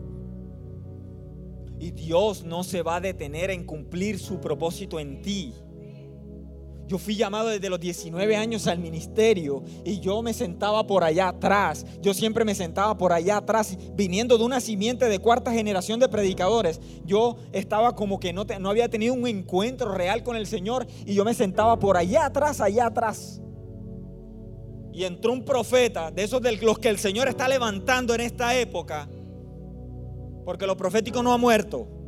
[1.78, 5.54] Y Dios no se va a detener en cumplir su propósito en ti.
[6.88, 11.28] Yo fui llamado desde los 19 años al ministerio y yo me sentaba por allá
[11.28, 11.84] atrás.
[12.00, 16.08] Yo siempre me sentaba por allá atrás, viniendo de una simiente de cuarta generación de
[16.08, 16.80] predicadores.
[17.04, 21.12] Yo estaba como que no, no había tenido un encuentro real con el Señor y
[21.12, 23.42] yo me sentaba por allá atrás, allá atrás.
[24.90, 28.58] Y entró un profeta, de esos de los que el Señor está levantando en esta
[28.58, 29.10] época,
[30.46, 31.98] porque lo profético no ha muerto.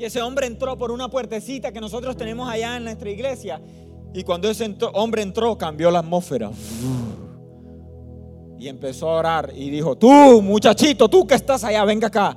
[0.00, 3.60] Y ese hombre entró por una puertecita que nosotros tenemos allá en nuestra iglesia.
[4.12, 6.50] Y cuando ese hombre entró, cambió la atmósfera.
[8.58, 12.36] Y empezó a orar y dijo, tú muchachito, tú que estás allá, venga acá.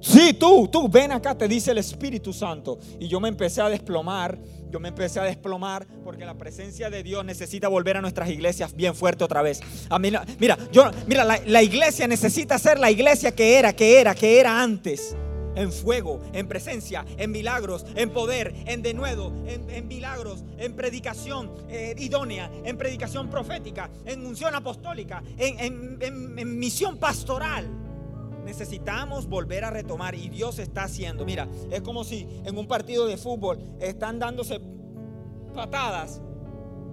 [0.00, 2.78] Sí, tú, tú, ven acá, te dice el Espíritu Santo.
[2.98, 4.38] Y yo me empecé a desplomar,
[4.70, 8.74] yo me empecé a desplomar porque la presencia de Dios necesita volver a nuestras iglesias
[8.74, 9.60] bien fuerte otra vez.
[9.90, 10.24] A mira,
[10.72, 15.14] yo, mira, la iglesia necesita ser la iglesia que era, que era, que era antes
[15.54, 21.94] en fuego, en presencia, en milagros, en poder, en denuedo, en, milagros, en predicación eh,
[21.98, 27.68] idónea, en predicación profética, en unción apostólica, en, misión pastoral.
[28.44, 31.24] Necesitamos volver a retomar y Dios está haciendo.
[31.24, 34.60] Mira, es como si en un partido de fútbol están dándose
[35.54, 36.20] patadas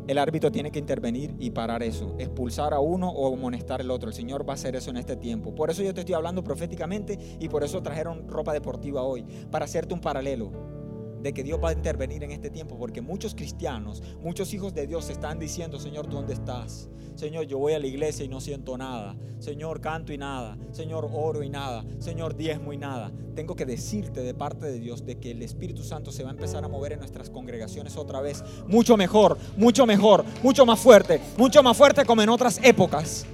[0.08, 4.10] el árbitro tiene que intervenir y parar eso, expulsar a uno o amonestar al otro.
[4.10, 5.54] El Señor va a hacer eso en este tiempo.
[5.54, 9.66] Por eso yo te estoy hablando proféticamente y por eso trajeron ropa deportiva hoy, para
[9.66, 10.77] hacerte un paralelo
[11.22, 14.88] de que Dios va a intervenir en este tiempo, porque muchos cristianos, muchos hijos de
[14.88, 16.90] Dios están diciendo, Señor, ¿tú dónde estás?
[17.18, 19.16] Señor, yo voy a la iglesia y no siento nada.
[19.40, 20.56] Señor, canto y nada.
[20.72, 21.84] Señor, oro y nada.
[21.98, 23.12] Señor, diezmo y nada.
[23.34, 26.34] Tengo que decirte de parte de Dios de que el Espíritu Santo se va a
[26.34, 28.44] empezar a mover en nuestras congregaciones otra vez.
[28.68, 33.26] Mucho mejor, mucho mejor, mucho más fuerte, mucho más fuerte como en otras épocas.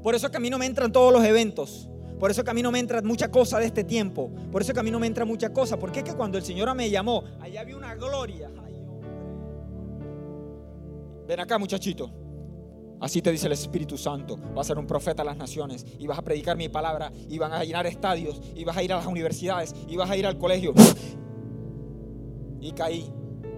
[0.00, 1.88] Por eso que a mí no me entran todos los eventos.
[2.18, 4.30] Por eso que a mí no me entra mucha cosa de este tiempo.
[4.50, 5.78] Por eso que a mí no me entra mucha cosa.
[5.78, 8.50] Porque es que cuando el Señor me llamó, allá había una gloria.
[11.26, 12.10] Ven acá, muchachito.
[13.00, 14.36] Así te dice el Espíritu Santo.
[14.54, 17.38] Vas a ser un profeta a las naciones y vas a predicar mi palabra y
[17.38, 20.26] van a llenar estadios y vas a ir a las universidades y vas a ir
[20.26, 20.72] al colegio.
[22.60, 23.12] Y caí.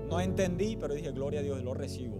[0.08, 2.16] No entendí, pero dije, gloria a Dios, lo recibo.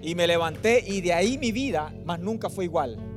[0.00, 3.13] Y me levanté y de ahí mi vida más nunca fue igual.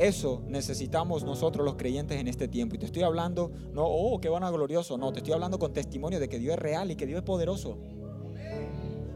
[0.00, 2.74] Eso necesitamos nosotros los creyentes en este tiempo.
[2.74, 4.96] Y te estoy hablando, no, oh, qué glorioso.
[4.96, 7.22] No, te estoy hablando con testimonio de que Dios es real y que Dios es
[7.22, 7.76] poderoso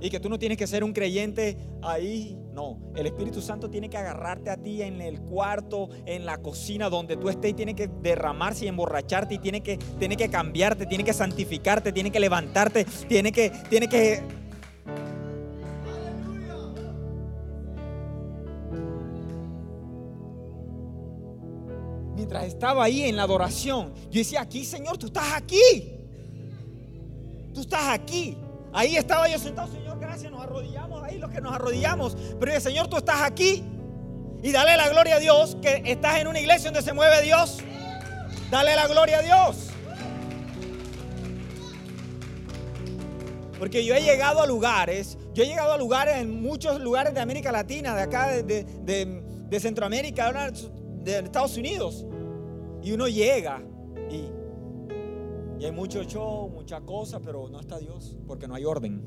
[0.05, 2.39] y que tú no tienes que ser un creyente ahí.
[2.53, 6.91] No, el Espíritu Santo tiene que agarrarte a ti en el cuarto, en la cocina,
[6.91, 10.85] donde tú estés, y tiene que derramarse y emborracharte y tiene que, tiene que cambiarte,
[10.85, 14.23] tiene que santificarte, tiene que levantarte, tiene que, tiene que
[22.25, 25.93] mientras estaba ahí en la adoración, yo decía, aquí Señor, tú estás aquí.
[27.53, 28.39] Tú estás aquí.
[28.73, 32.17] Ahí estaba yo sentado, Señor, gracias, nos arrodillamos ahí los que nos arrodillamos.
[32.41, 33.63] Pero el Señor, tú estás aquí.
[34.43, 37.59] Y dale la gloria a Dios, que estás en una iglesia donde se mueve Dios.
[38.51, 39.69] Dale la gloria a Dios.
[43.59, 47.21] Porque yo he llegado a lugares, yo he llegado a lugares en muchos lugares de
[47.21, 50.33] América Latina, de acá, de, de Centroamérica,
[51.05, 52.07] de Estados Unidos.
[52.85, 53.61] Y uno llega
[54.09, 54.45] y
[55.59, 59.03] y hay mucho show, mucha cosa, pero no está Dios, porque no hay orden.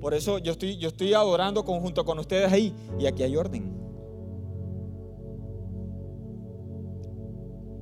[0.00, 3.76] Por eso yo estoy, yo estoy adorando conjunto con ustedes ahí y aquí hay orden.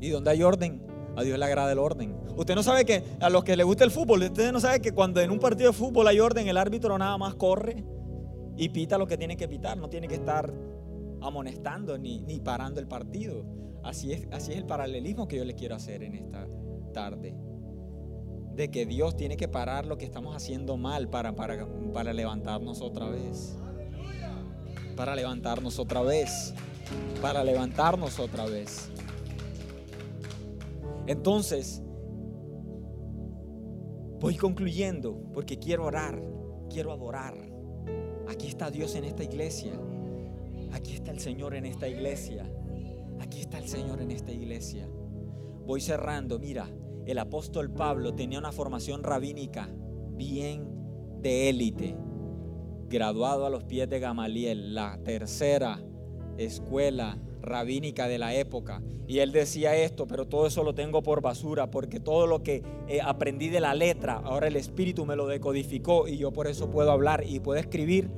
[0.01, 0.83] ¿Y donde hay orden?
[1.17, 2.17] A Dios le agrada el orden.
[2.37, 4.93] Usted no sabe que a los que les gusta el fútbol, usted no sabe que
[4.93, 7.85] cuando en un partido de fútbol hay orden, el árbitro nada más corre
[8.57, 10.53] y pita lo que tiene que pitar, no tiene que estar
[11.27, 13.45] amonestando ni, ni parando el partido.
[13.83, 16.47] Así es, así es el paralelismo que yo le quiero hacer en esta
[16.93, 17.37] tarde.
[18.55, 22.81] De que Dios tiene que parar lo que estamos haciendo mal para, para, para levantarnos
[22.81, 23.57] otra vez.
[24.97, 26.55] Para levantarnos otra vez.
[27.21, 28.91] Para levantarnos otra vez.
[31.07, 31.83] Entonces,
[34.19, 36.21] voy concluyendo porque quiero orar,
[36.71, 37.35] quiero adorar.
[38.29, 39.79] Aquí está Dios en esta iglesia.
[41.09, 42.45] El Señor en esta iglesia.
[43.21, 44.89] Aquí está el Señor en esta iglesia.
[45.65, 46.39] Voy cerrando.
[46.39, 46.69] Mira,
[47.07, 49.69] el apóstol Pablo tenía una formación rabínica
[50.11, 50.67] bien
[51.23, 51.97] de élite.
[52.89, 55.81] Graduado a los pies de Gamaliel, la tercera
[56.39, 58.83] escuela rabínica de la época.
[59.07, 62.63] Y él decía esto, pero todo eso lo tengo por basura, porque todo lo que
[62.89, 66.71] eh, aprendí de la letra, ahora el Espíritu me lo decodificó y yo por eso
[66.71, 68.11] puedo hablar y puedo escribir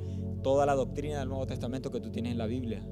[0.42, 2.82] toda la doctrina del Nuevo Testamento que tú tienes en la Biblia.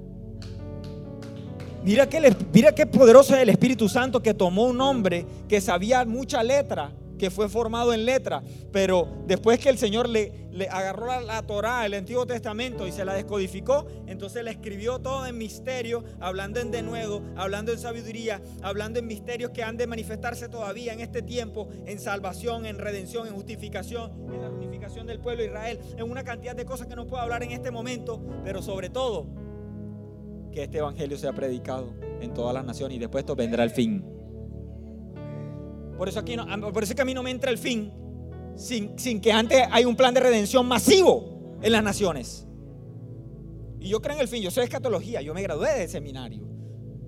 [1.84, 6.04] Mira qué, mira qué poderoso es el Espíritu Santo que tomó un hombre que sabía
[6.04, 11.06] mucha letra, que fue formado en letra, pero después que el Señor le, le agarró
[11.06, 15.38] la, la, Torá, el Antiguo Testamento, y se la descodificó, entonces le escribió todo en
[15.38, 20.92] misterio, hablando en denuedo, hablando en sabiduría, hablando en misterios que han de manifestarse todavía
[20.92, 25.48] en este tiempo, en salvación, en redención, en justificación, en la unificación del pueblo de
[25.48, 28.90] Israel, en una cantidad de cosas que no puedo hablar en este momento, pero sobre
[28.90, 29.26] todo
[30.52, 34.15] que este evangelio sea predicado en todas las naciones y después esto vendrá el fin.
[35.96, 37.92] Por eso, aquí no, por eso que a mí no me entra el fin
[38.56, 42.46] sin, sin que antes hay un plan de redención masivo en las naciones.
[43.80, 46.42] Y yo creo en el fin, yo soy escatología, yo me gradué de seminario.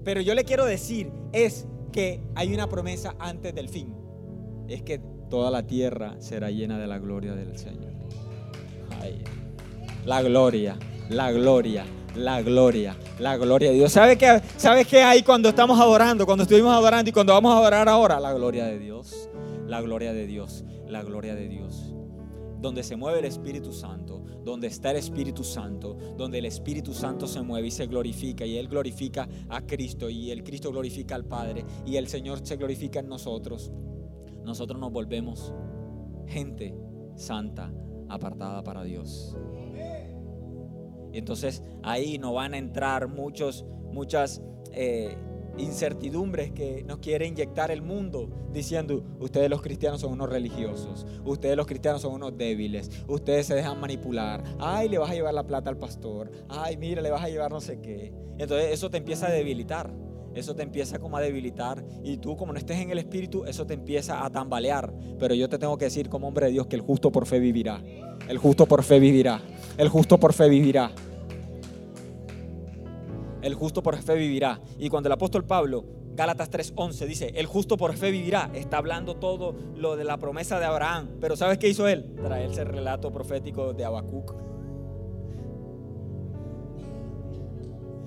[0.05, 3.95] Pero yo le quiero decir es que hay una promesa antes del fin.
[4.69, 7.93] Es que toda la tierra será llena de la gloria del Señor.
[10.05, 10.79] la gloria,
[11.11, 13.93] la gloria, la gloria, la gloria de Dios.
[13.93, 17.59] ¿Sabes qué, ¿Sabes qué hay cuando estamos adorando, cuando estuvimos adorando y cuando vamos a
[17.59, 18.21] adorar ahora?
[18.21, 19.29] La gloria de Dios,
[19.67, 21.95] la gloria de Dios, la gloria de Dios.
[22.61, 27.27] Donde se mueve el Espíritu Santo, donde está el Espíritu Santo, donde el Espíritu Santo
[27.27, 31.25] se mueve y se glorifica y Él glorifica a Cristo y el Cristo glorifica al
[31.25, 33.71] Padre y el Señor se glorifica en nosotros.
[34.45, 35.53] Nosotros nos volvemos
[36.27, 36.75] gente
[37.15, 37.73] santa,
[38.09, 39.37] apartada para Dios.
[41.19, 44.43] Entonces ahí no van a entrar muchos, muchas
[44.73, 45.17] eh,
[45.59, 51.57] incertidumbres que nos quiere inyectar el mundo diciendo, ustedes los cristianos son unos religiosos, ustedes
[51.57, 55.47] los cristianos son unos débiles, ustedes se dejan manipular, ay, le vas a llevar la
[55.47, 58.13] plata al pastor, ay, mira, le vas a llevar no sé qué.
[58.39, 59.93] Entonces eso te empieza a debilitar,
[60.35, 63.67] eso te empieza como a debilitar y tú como no estés en el espíritu, eso
[63.67, 64.93] te empieza a tambalear.
[65.19, 67.41] Pero yo te tengo que decir como hombre de Dios que el justo por fe
[67.41, 67.83] vivirá,
[68.29, 69.43] el justo por fe vivirá.
[69.77, 70.91] El justo por fe vivirá.
[73.43, 74.61] El justo por fe vivirá.
[74.79, 75.85] Y cuando el apóstol Pablo,
[76.15, 80.59] Gálatas 3:11, dice, el justo por fe vivirá, está hablando todo lo de la promesa
[80.59, 81.19] de Abraham.
[81.21, 82.15] Pero ¿sabes qué hizo él?
[82.17, 84.35] Traerse el relato profético de Habacuc.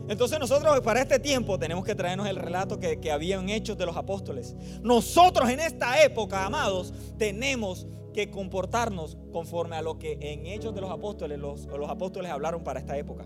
[0.09, 3.77] Entonces nosotros para este tiempo tenemos que traernos el relato que, que había en Hechos
[3.77, 4.57] de los Apóstoles.
[4.81, 10.81] Nosotros en esta época, amados, tenemos que comportarnos conforme a lo que en Hechos de
[10.81, 13.25] los Apóstoles los, los apóstoles hablaron para esta época.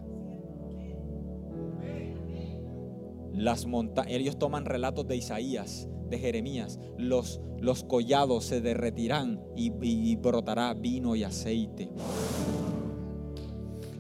[3.36, 3.68] Las
[4.08, 6.80] ellos toman relatos de Isaías, de Jeremías.
[6.98, 11.90] Los, los collados se derretirán y, brotará vino y aceite.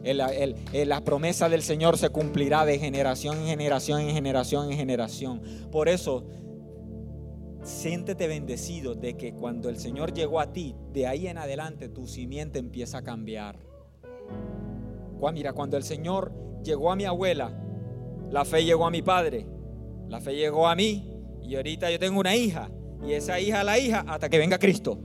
[0.03, 5.41] la promesa del Señor se cumplirá de generación en generación, en generación en generación.
[5.71, 6.25] Por eso
[7.63, 12.07] siéntete bendecido de que cuando el Señor llegó a ti, de ahí en adelante tu
[12.07, 13.57] simiente empieza a cambiar.
[15.33, 16.31] Mira, cuando el Señor
[16.63, 17.64] llegó a mi abuela,
[18.31, 19.45] la fe llegó a mi padre,
[20.07, 22.69] la fe llegó a mí y ahorita yo tengo una hija
[23.05, 24.97] y esa hija la hija hasta que venga Cristo.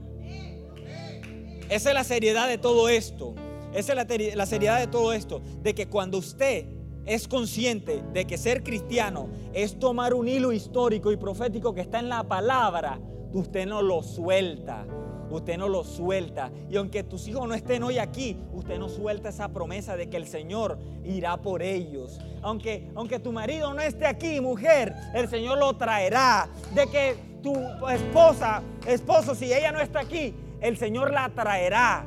[1.69, 3.33] Esa es la seriedad de todo esto.
[3.73, 5.41] Esa es la seriedad de todo esto.
[5.61, 6.65] De que cuando usted
[7.05, 11.99] es consciente de que ser cristiano es tomar un hilo histórico y profético que está
[11.99, 12.99] en la palabra,
[13.33, 14.85] usted no lo suelta.
[15.31, 16.51] Usted no lo suelta.
[16.69, 20.17] Y aunque tus hijos no estén hoy aquí, usted no suelta esa promesa de que
[20.17, 22.19] el Señor irá por ellos.
[22.41, 26.49] Aunque, aunque tu marido no esté aquí, mujer, el Señor lo traerá.
[26.75, 27.55] De que tu
[27.87, 32.05] esposa, esposo, si ella no está aquí, el Señor la traerá.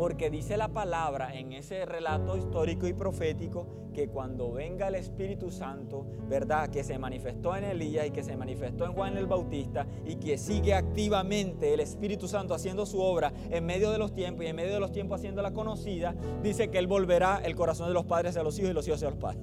[0.00, 5.50] Porque dice la palabra en ese relato histórico y profético que cuando venga el Espíritu
[5.50, 6.70] Santo, ¿verdad?
[6.70, 10.38] Que se manifestó en Elías y que se manifestó en Juan el Bautista y que
[10.38, 14.56] sigue activamente el Espíritu Santo haciendo su obra en medio de los tiempos y en
[14.56, 18.38] medio de los tiempos haciéndola conocida, dice que Él volverá el corazón de los padres
[18.38, 19.42] a los hijos y los hijos a los padres.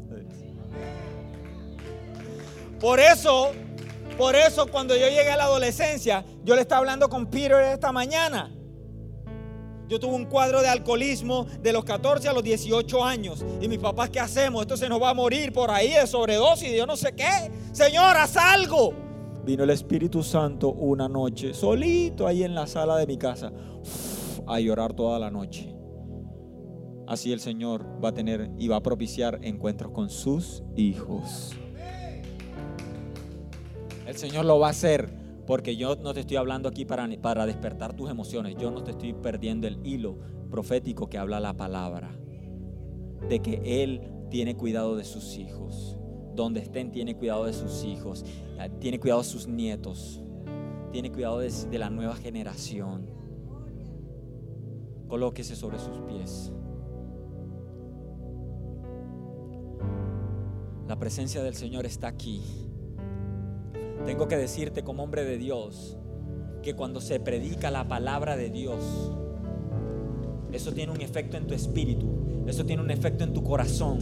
[2.79, 3.51] Por eso,
[4.17, 7.91] por eso cuando yo llegué a la adolescencia, yo le estaba hablando con Peter esta
[7.91, 8.56] mañana.
[9.87, 13.45] Yo tuve un cuadro de alcoholismo de los 14 a los 18 años.
[13.61, 14.61] Y mis papás, ¿qué hacemos?
[14.61, 17.51] Esto se nos va a morir por ahí de sobredosis, yo no sé qué.
[17.71, 18.93] Señor, haz algo.
[19.45, 23.53] Vino el Espíritu Santo una noche, solito ahí en la sala de mi casa,
[24.45, 25.73] a llorar toda la noche.
[27.07, 31.55] Así el Señor va a tener y va a propiciar encuentros con sus hijos.
[34.05, 35.09] El Señor lo va a hacer
[35.47, 38.55] porque yo no te estoy hablando aquí para, para despertar tus emociones.
[38.59, 40.19] Yo no te estoy perdiendo el hilo
[40.51, 42.11] profético que habla la palabra.
[43.29, 45.97] De que Él tiene cuidado de sus hijos.
[46.35, 48.25] Donde estén, tiene cuidado de sus hijos.
[48.79, 50.21] Tiene cuidado de sus nietos.
[50.91, 53.09] Tiene cuidado de, de la nueva generación.
[55.07, 56.51] Colóquese sobre sus pies.
[60.89, 62.66] La presencia del Señor está aquí.
[64.05, 65.97] Tengo que decirte como hombre de Dios
[66.61, 69.11] que cuando se predica la palabra de Dios,
[70.51, 73.99] eso tiene un efecto en tu espíritu, eso tiene un efecto en tu corazón.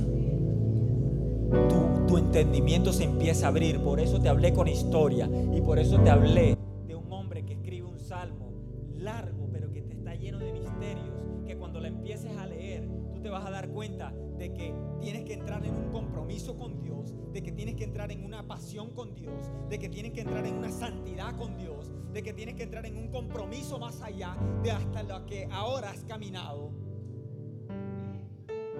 [2.07, 5.99] Tu, entendimiento se empieza a abrir, por eso te hablé con historia y por eso
[5.99, 8.53] te hablé de un hombre que escribe un salmo
[8.95, 11.13] largo, pero que te está lleno de misterios,
[11.45, 15.25] que cuando la empieces a leer, tú te vas a dar cuenta de que tienes
[15.25, 17.04] que entrar en un compromiso con Dios,
[17.35, 20.45] de que tienes que entrar en una pasión con Dios, de que tienes que entrar
[20.45, 24.37] en una santidad con Dios, de que tienes que entrar en un compromiso más allá
[24.63, 26.71] de hasta lo que ahora has caminado.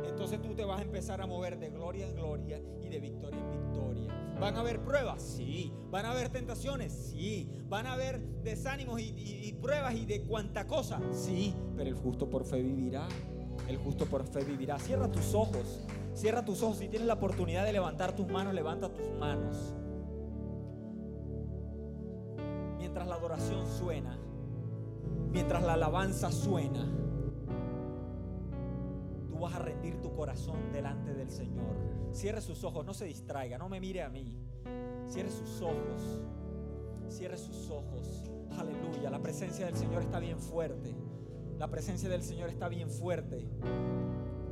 [0.08, 3.42] Entonces tú te vas a empezar a mover de gloria en gloria y de victoria
[3.42, 4.38] en victoria.
[4.40, 5.22] ¿Van a haber pruebas?
[5.22, 5.74] Sí.
[5.92, 6.94] ¿Van a haber tentaciones?
[6.94, 7.50] Sí.
[7.68, 11.02] ¿Van a haber desánimos y, pruebas y de cuánta cosa?
[11.12, 11.54] Sí.
[11.76, 13.06] Pero el justo por fe vivirá.
[13.68, 14.80] El justo por fe vivirá.
[14.80, 15.86] Cierra tus ojos.
[16.16, 16.78] Cierra tus ojos.
[16.78, 19.76] Si tienes la oportunidad de levantar tus manos, levanta tus manos.
[22.78, 24.18] Mientras la adoración suena,
[25.32, 26.88] mientras la alabanza suena,
[29.28, 31.76] tú vas a rendir tu corazón delante del Señor.
[32.14, 34.40] Cierre sus ojos, no se distraiga, no me mire a mí.
[35.10, 36.24] Cierre sus ojos.
[37.10, 38.32] Cierre sus ojos.
[38.58, 40.96] Aleluya, la presencia del Señor está bien fuerte.
[41.60, 43.46] La presencia del Señor está bien fuerte.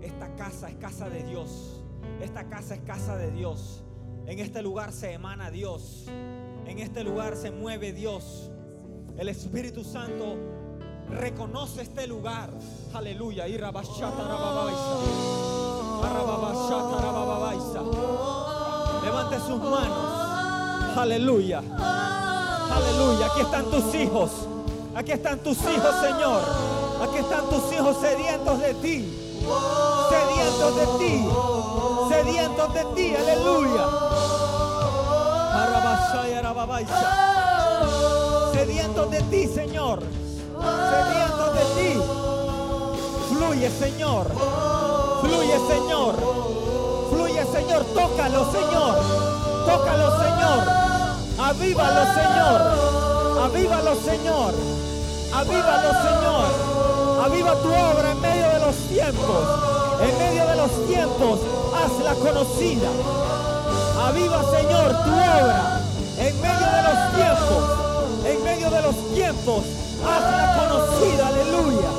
[0.03, 1.81] Esta casa es casa de Dios.
[2.21, 3.83] Esta casa es casa de Dios.
[4.25, 6.05] En este lugar se emana Dios.
[6.65, 8.51] En este lugar se mueve Dios.
[9.17, 10.35] El Espíritu Santo
[11.09, 12.49] reconoce este lugar.
[12.93, 13.47] Aleluya.
[19.03, 20.97] Levante sus manos.
[20.97, 21.59] Aleluya.
[21.59, 23.25] Aleluya.
[23.27, 24.31] Aquí están tus hijos.
[24.95, 26.41] Aquí están tus hijos, Señor.
[27.01, 29.32] Aquí están tus hijos sedientos de ti.
[30.09, 31.27] Sedientos de ti.
[32.09, 33.15] Sedientos de ti.
[33.15, 34.03] Aleluya.
[38.53, 39.99] Sedientos de ti, Señor.
[40.89, 42.01] Sedientos de ti.
[43.29, 44.27] Fluye, Señor.
[45.21, 46.15] Fluye, Señor.
[47.09, 47.83] Fluye, Señor.
[47.93, 48.95] Tócalo, Señor.
[49.65, 50.63] Tócalo, Señor.
[51.39, 52.61] Avívalo, Señor.
[53.43, 54.53] Avívalo, Señor.
[55.33, 56.62] Avívalo, Señor.
[57.23, 59.43] Aviva tu obra en medio de los tiempos.
[60.01, 61.39] En medio de los tiempos,
[61.73, 62.89] hazla conocida.
[63.97, 65.81] Aviva, Señor, tu obra.
[66.17, 67.63] En medio de los tiempos.
[68.25, 69.63] En medio de los tiempos,
[70.05, 71.27] hazla conocida.
[71.29, 71.89] Aleluya.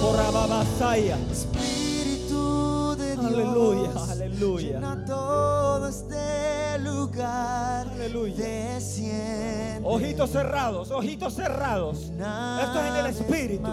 [0.00, 1.18] Por Ababasaya.
[1.32, 4.72] Espíritu de Dios, Aleluya, aleluya.
[4.74, 8.34] llena todo este lugar, Aleluya.
[8.36, 9.80] desciende.
[9.84, 11.98] Ojitos cerrados, ojitos cerrados.
[12.02, 13.70] Esto es en el Espíritu.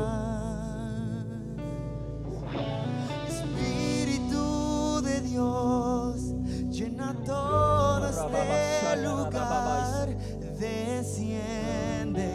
[5.29, 6.33] Dios,
[6.71, 10.09] llena todo este lugar,
[10.57, 12.33] desciende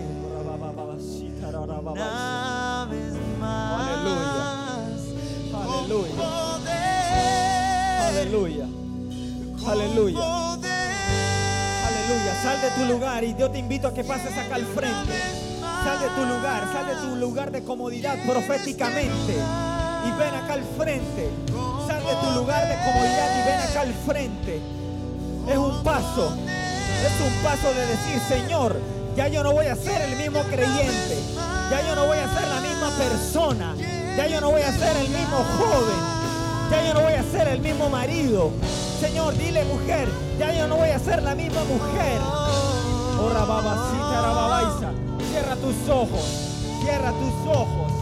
[1.43, 3.81] una vez más.
[3.81, 4.45] Aleluya.
[8.07, 8.67] Aleluya.
[9.67, 10.25] Aleluya.
[11.87, 12.33] Aleluya.
[12.43, 15.19] Sal de tu lugar y yo te invito a que pases acá al frente.
[15.61, 19.35] Sal de tu lugar, sal de tu lugar de comodidad proféticamente
[20.19, 21.31] ven acá al frente.
[21.87, 24.61] Sal de tu lugar de comodidad y ven acá al frente.
[25.49, 26.33] Es un paso,
[27.05, 28.77] es un paso de decir, Señor,
[29.15, 31.19] ya yo no voy a ser el mismo creyente,
[31.71, 33.75] ya yo no voy a ser la misma persona,
[34.17, 36.01] ya yo no voy a ser el mismo joven,
[36.71, 38.51] ya yo no voy a ser el mismo marido.
[39.01, 40.09] Señor, dile mujer,
[40.39, 42.19] ya yo no voy a ser la misma mujer.
[43.21, 44.93] Oh, rababasita, rababaisa.
[45.31, 46.25] Cierra tus ojos,
[46.83, 47.93] cierra tus ojos,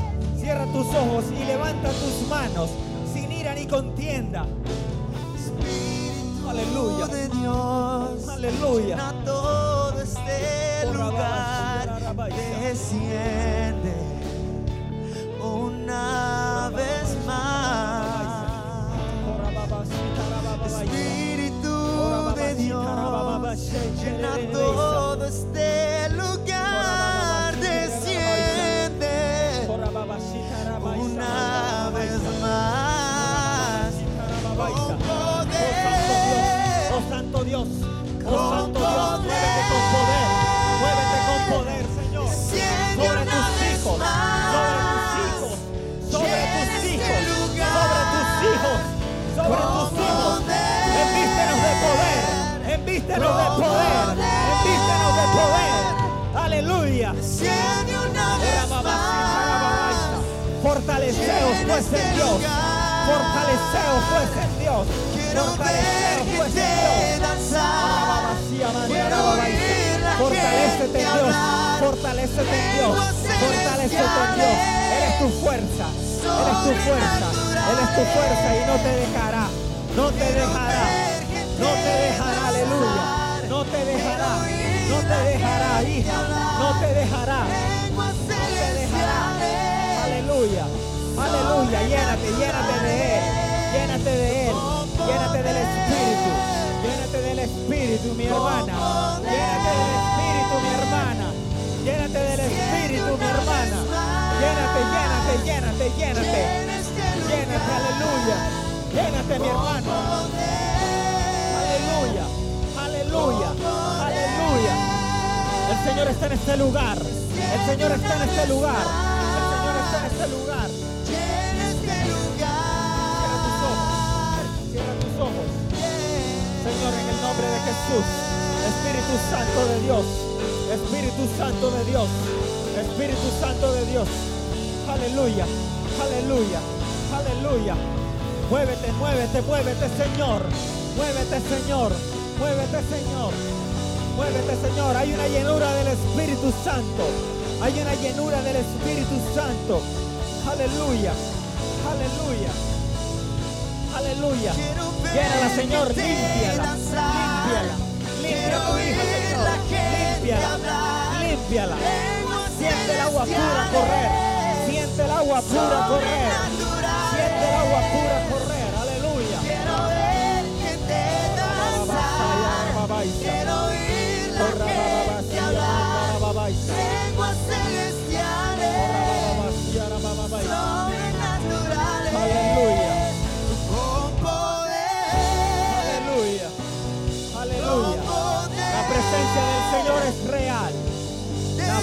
[0.42, 2.70] cierra tus ojos y levanta tus manos
[3.14, 4.44] sin ira ni contienda.
[6.48, 7.06] Aleluya.
[7.06, 8.96] de Dios, Aleluya.
[8.96, 12.16] llena todo este lugar,
[12.60, 13.94] desciende
[15.40, 16.41] una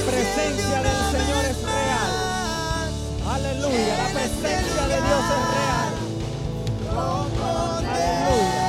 [0.09, 2.11] presencia del Señor es real.
[3.29, 5.93] Aleluya, la presencia de Dios es real.
[7.87, 8.65] Aleluya,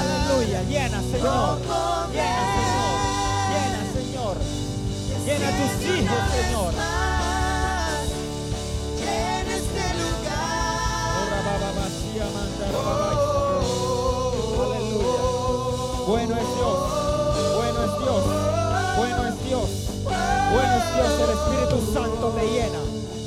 [0.00, 0.60] aleluya.
[0.62, 1.58] Llena, Señor.
[2.12, 2.96] Llena, Señor.
[3.52, 4.36] Llena, Señor.
[5.26, 6.72] Llena a tus hijos, Señor.
[9.48, 11.26] Este lugar.
[14.62, 15.22] Aleluya.
[16.06, 16.61] Bueno es
[21.02, 22.78] El Espíritu Santo te llena.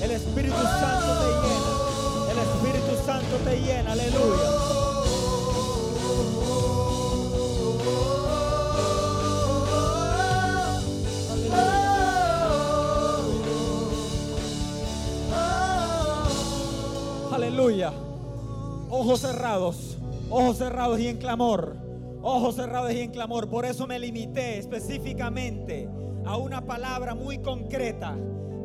[0.01, 1.71] El Espíritu Santo te llena.
[2.32, 3.91] El Espíritu Santo te llena.
[3.91, 4.49] Aleluya.
[17.34, 17.93] Aleluya.
[18.89, 19.97] Ojos cerrados.
[20.30, 21.76] Ojos cerrados y en clamor.
[22.21, 23.49] Ojos cerrados y en clamor.
[23.49, 25.89] Por eso me limité específicamente
[26.26, 28.15] a una palabra muy concreta.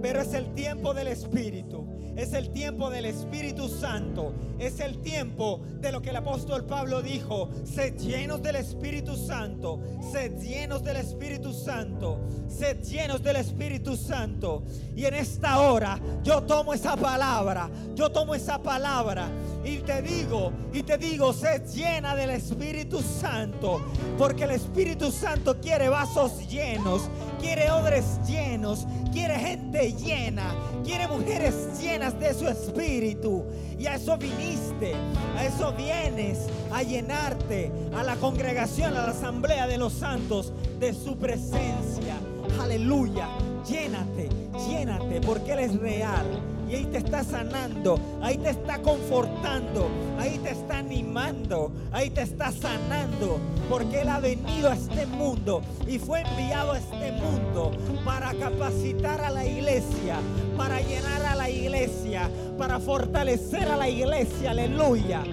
[0.03, 1.87] Pero es el tiempo del Espíritu.
[2.17, 4.35] Es el tiempo del Espíritu Santo.
[4.59, 7.51] Es el tiempo de lo que el apóstol Pablo dijo.
[7.65, 9.81] Sed llenos del Espíritu Santo.
[10.11, 12.19] Sed llenos del Espíritu Santo.
[12.49, 14.65] Sed llenos del Espíritu Santo.
[14.97, 17.71] Y en esta hora yo tomo esa palabra.
[17.95, 19.29] Yo tomo esa palabra.
[19.65, 23.81] Y te digo, y te digo, sed llena del Espíritu Santo.
[24.17, 27.09] Porque el Espíritu Santo quiere vasos llenos.
[27.41, 28.87] Quiere odres llenos.
[29.13, 30.55] Quiere gente llena.
[30.85, 33.45] Quiere mujeres llenas de su espíritu.
[33.79, 34.95] Y a eso viniste.
[35.37, 36.47] A eso vienes.
[36.73, 37.73] A llenarte.
[37.97, 40.53] A la congregación, a la asamblea de los santos.
[40.79, 42.17] De su presencia.
[42.61, 43.29] Aleluya.
[43.69, 44.29] Llénate.
[44.69, 45.21] Llénate.
[45.21, 46.27] Porque Él es real.
[46.71, 49.89] Y ahí te está sanando, ahí te está confortando,
[50.21, 53.41] ahí te está animando, ahí te está sanando.
[53.69, 57.73] Porque Él ha venido a este mundo y fue enviado a este mundo
[58.05, 60.19] para capacitar a la iglesia,
[60.57, 64.53] para llenar a la iglesia, para fortalecer a la iglesia.
[64.53, 65.25] Aleluya.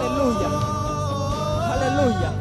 [0.00, 0.48] Aleluya.
[1.74, 2.32] Aleluya.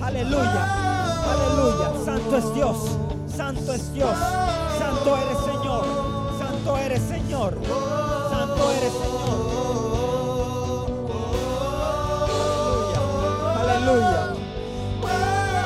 [0.00, 0.97] Aleluya.
[1.30, 1.92] Aleluya.
[2.04, 2.76] Santo es Dios.
[3.36, 4.16] Santo es Dios.
[4.78, 5.84] Santo eres Señor.
[6.38, 7.54] Santo eres Señor.
[8.30, 9.38] Santo eres Señor.
[13.60, 13.98] Aleluya.
[14.00, 14.34] Aleluya.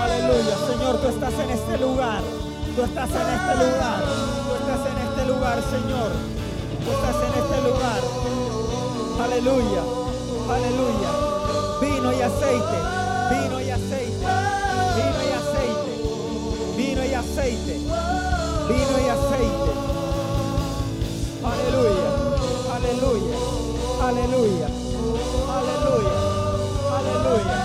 [0.04, 0.56] Aleluya.
[0.66, 2.22] Señor, tú estás en este lugar.
[2.76, 4.02] Tú estás en este lugar.
[4.46, 6.10] Tú estás en este lugar, Señor.
[6.84, 8.00] Tú estás en este lugar.
[9.22, 9.82] Aleluya.
[10.50, 11.10] Aleluya.
[11.80, 12.78] Vino y aceite.
[13.30, 14.01] Vino y aceite.
[24.23, 24.68] Aleluya.
[25.51, 26.14] Aleluya.
[26.97, 27.59] Aleluya.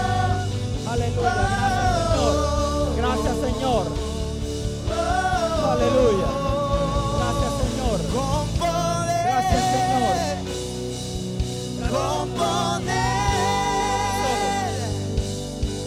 [0.89, 1.33] Aleluya.
[1.37, 1.75] Gracias,
[2.15, 2.33] Señor.
[2.97, 3.85] Gracias, Señor.
[5.69, 6.29] Aleluya.
[7.19, 7.97] Gracias, Señor.
[8.09, 9.21] Con poder.
[9.27, 10.15] Gracias, Señor.
[11.91, 12.97] Con poder.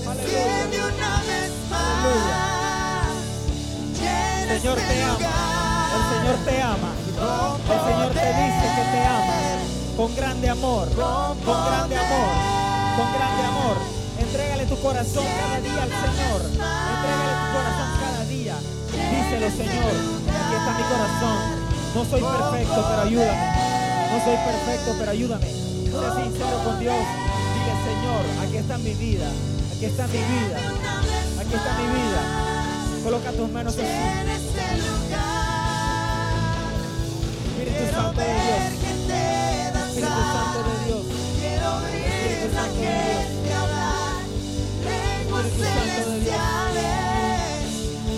[0.06, 0.82] Aleluya.
[0.86, 1.98] Una vez más.
[3.98, 5.18] Llena Señor este te ama.
[5.96, 6.90] El Señor te ama.
[7.58, 9.49] El Señor te dice que te ama.
[10.00, 10.88] Con grande amor.
[10.88, 12.28] Con grande amor.
[12.96, 13.76] Con grande amor.
[14.18, 16.40] Entrégale tu corazón cada día al Señor.
[16.40, 18.56] Entrégale tu corazón cada día.
[18.96, 19.92] Díselo, Señor.
[20.24, 21.38] Aquí está mi corazón.
[21.94, 23.44] No soy perfecto, pero ayúdame.
[24.10, 25.46] No soy perfecto, pero ayúdame.
[25.46, 27.04] Sé sincero con Dios.
[27.52, 29.28] Dile, Señor, aquí está mi vida.
[29.76, 30.58] Aquí está mi vida.
[31.40, 32.20] Aquí está mi vida.
[33.04, 33.76] Coloca tus manos.
[33.76, 33.84] En
[34.30, 35.20] este lugar.
[37.58, 38.79] Espíritu Santo de Dios.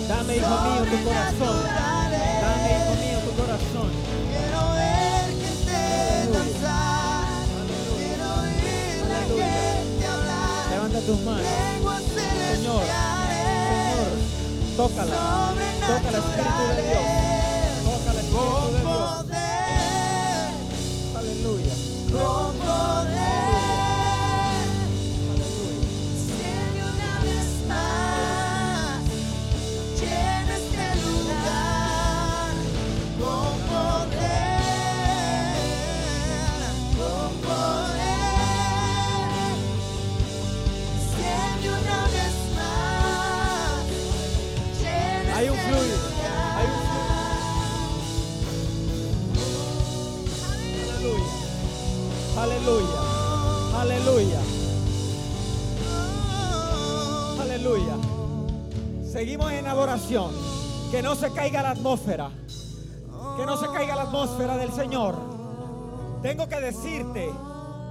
[0.07, 1.57] Dame, hijo mío, tu corazón.
[2.41, 3.89] Dame, hijo mío, tu corazón.
[4.29, 5.79] Quiero ver gente
[6.31, 7.45] danzar.
[7.97, 10.63] Quiero oír la gente hablar.
[10.71, 11.43] Levanta tus manos.
[11.43, 12.01] Señor,
[12.55, 13.57] Señor, celestiales.
[14.77, 15.17] tócala.
[15.87, 17.05] Toca el Espíritu de Dios.
[17.83, 18.93] Toca el Espíritu de Dios.
[19.23, 19.53] poder.
[21.17, 21.75] Aleluya.
[59.23, 60.31] Seguimos en adoración.
[60.91, 62.29] Que no se caiga la atmósfera.
[63.37, 65.15] Que no se caiga la atmósfera del Señor.
[66.21, 67.31] Tengo que decirte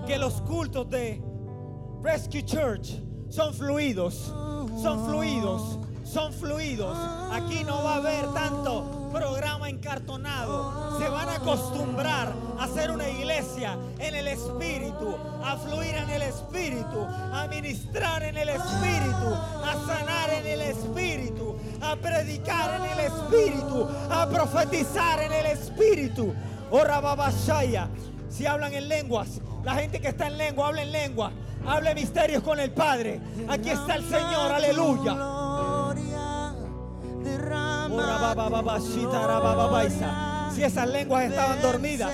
[0.07, 1.23] que los cultos de
[2.03, 4.31] Rescue Church son fluidos.
[4.83, 5.79] Son fluidos.
[6.05, 6.99] Son fluidos.
[7.33, 10.99] Aquí no va a haber tanto programa encartonado.
[10.99, 16.23] Se van a acostumbrar a ser una iglesia en el Espíritu, a fluir en el
[16.23, 19.72] Espíritu, a ministrar en el Espíritu, a
[22.03, 26.35] predicar en el Espíritu, a profetizar en el Espíritu.
[26.71, 27.89] Ora babashaya.
[28.29, 31.33] Si hablan en lenguas, la gente que está en lengua, habla en lengua.
[31.67, 33.21] Hable misterios con el Padre.
[33.49, 35.13] Aquí está el Señor, aleluya.
[37.93, 40.51] Ora baba baba shita ra baba baisa.
[40.55, 42.11] Si esas lenguas estaban dormidas,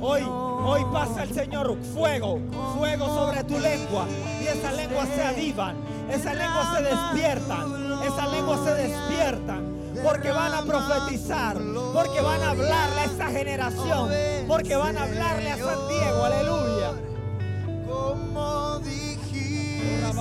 [0.00, 2.38] hoy, hoy pasa el Señor fuego,
[2.76, 4.06] fuego sobre tu lengua.
[4.42, 5.76] Y esas lenguas se avivan,
[6.10, 9.72] esas lenguas se despiertan, esas lenguas se despiertan.
[10.02, 11.56] Porque van a profetizar,
[11.92, 14.10] porque van a hablarle a esta generación,
[14.48, 16.92] porque van a hablarle a San Diego, aleluya.
[17.88, 20.12] como dijiste.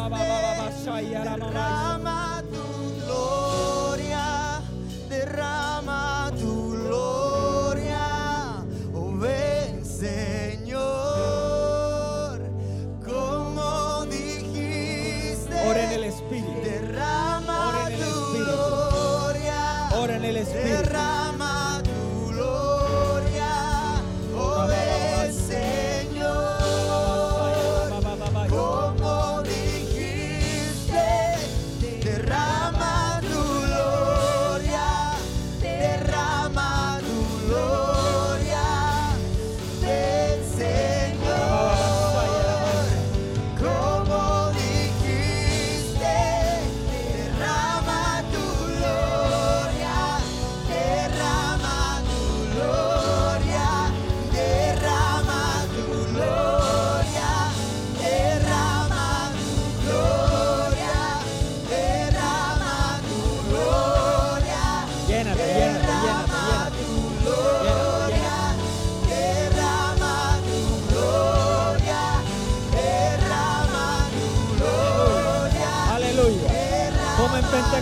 [1.24, 4.62] Derrama tu gloria,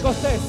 [0.10, 0.49] Pentecostés.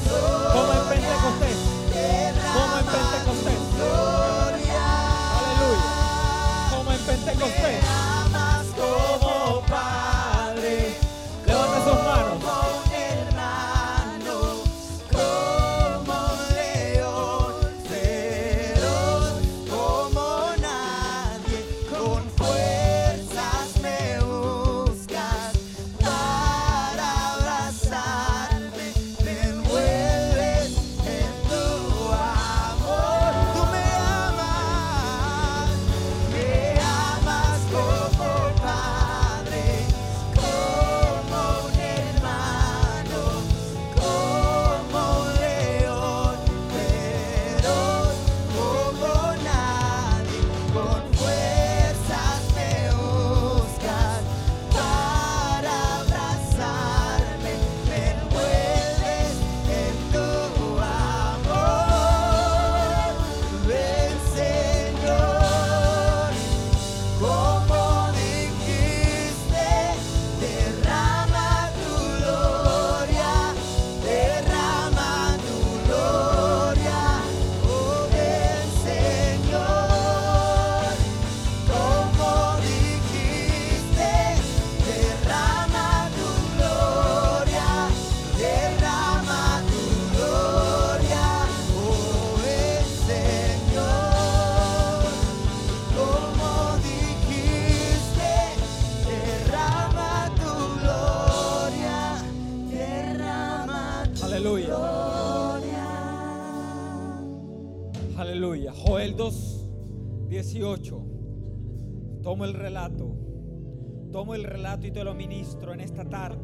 [114.83, 116.39] Y te lo ministro en esta tarde.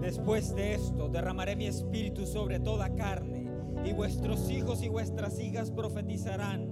[0.00, 3.48] Después de esto derramaré mi espíritu sobre toda carne
[3.84, 6.70] y vuestros hijos y vuestras hijas profetizarán.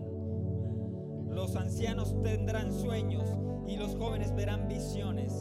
[1.30, 3.28] Los ancianos tendrán sueños
[3.66, 5.32] y los jóvenes verán visiones.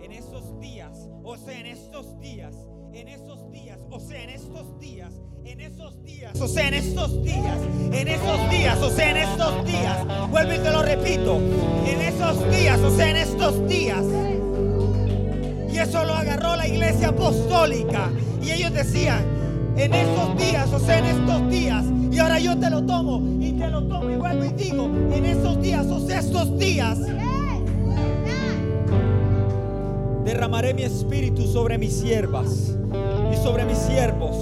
[0.00, 2.54] En esos días, o sea, en estos días,
[2.92, 7.22] en esos días, o sea, en estos días, en esos días, o sea, en estos
[7.22, 7.58] días,
[7.92, 10.30] en esos días, o sea, en estos días.
[10.30, 11.38] Vuelvo y te lo repito.
[11.86, 14.04] En esos días, o sea, en estos días.
[15.78, 18.10] Eso lo agarró la iglesia apostólica.
[18.42, 19.24] Y ellos decían,
[19.76, 23.52] en esos días, o sea, en estos días, y ahora yo te lo tomo, y
[23.52, 26.98] te lo tomo y vuelvo y digo, en esos días, o sea, estos días,
[30.24, 32.74] derramaré mi espíritu sobre mis siervas
[33.32, 34.36] y sobre mis siervos.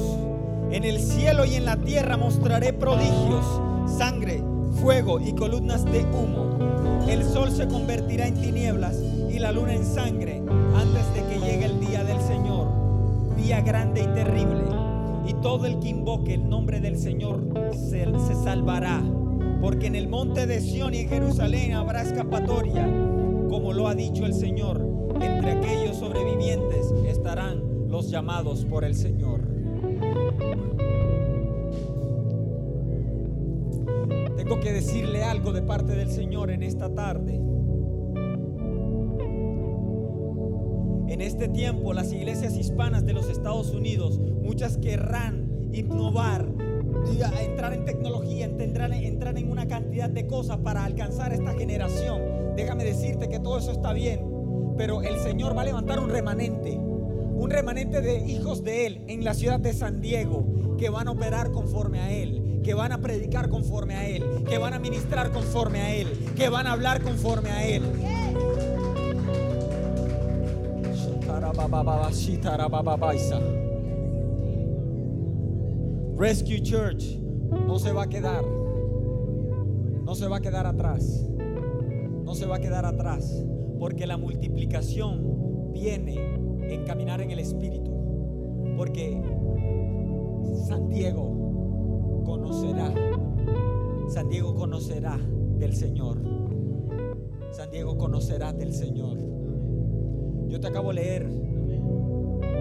[0.70, 3.45] En el cielo y en la tierra mostraré prodigios,
[3.99, 4.43] sangre,
[4.77, 6.59] fuego y columnas de humo.
[7.09, 9.01] El sol se convertirá en tinieblas
[9.31, 10.43] y la luna en sangre
[10.74, 12.68] antes de que llegue el día del Señor,
[13.37, 14.64] día grande y terrible.
[15.27, 18.07] Y todo el que invoque el nombre del Señor se,
[18.45, 19.03] salvará,
[19.61, 22.87] porque en el monte de Sión y en Jerusalén habrá escapatoria,
[23.49, 24.87] como lo ha dicho el Señor.
[25.20, 29.46] Entre aquellos sobrevivientes estarán los llamados por el Señor.
[34.47, 37.35] Tengo que decirle algo de parte del Señor en esta tarde.
[41.09, 46.47] En este tiempo las iglesias hispanas de los Estados Unidos, muchas querrán innovar,
[47.41, 52.55] entrar en tecnología, entrar, entrar en una cantidad de cosas para alcanzar esta generación.
[52.55, 54.21] Déjame decirte que todo eso está bien,
[54.79, 59.25] pero el Señor va a levantar un remanente, un remanente de hijos de Él en
[59.25, 62.99] la ciudad de San Diego que van a operar conforme a Él, que van a
[62.99, 67.01] predicar conforme a Él, que van a ministrar conforme a Él, que van a hablar
[67.01, 67.85] conforme a Él.
[76.17, 77.21] Rescue Church
[77.69, 81.25] no se va a quedar, no se va a quedar atrás,
[82.25, 83.45] no se va a quedar atrás,
[83.79, 86.17] porque la multiplicación viene
[86.69, 87.93] en caminar en el Espíritu,
[88.77, 89.23] porque
[90.67, 91.36] San Diego
[92.27, 92.93] conocerá,
[94.09, 95.18] San Diego conocerá
[95.59, 96.18] del Señor,
[97.53, 99.16] San Diego conocerá del Señor.
[100.49, 101.27] Yo te acabo de leer,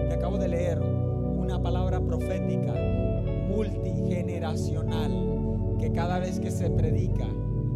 [0.08, 2.72] te acabo de leer una palabra profética
[3.48, 5.10] multigeneracional
[5.80, 7.26] que cada vez que se predica,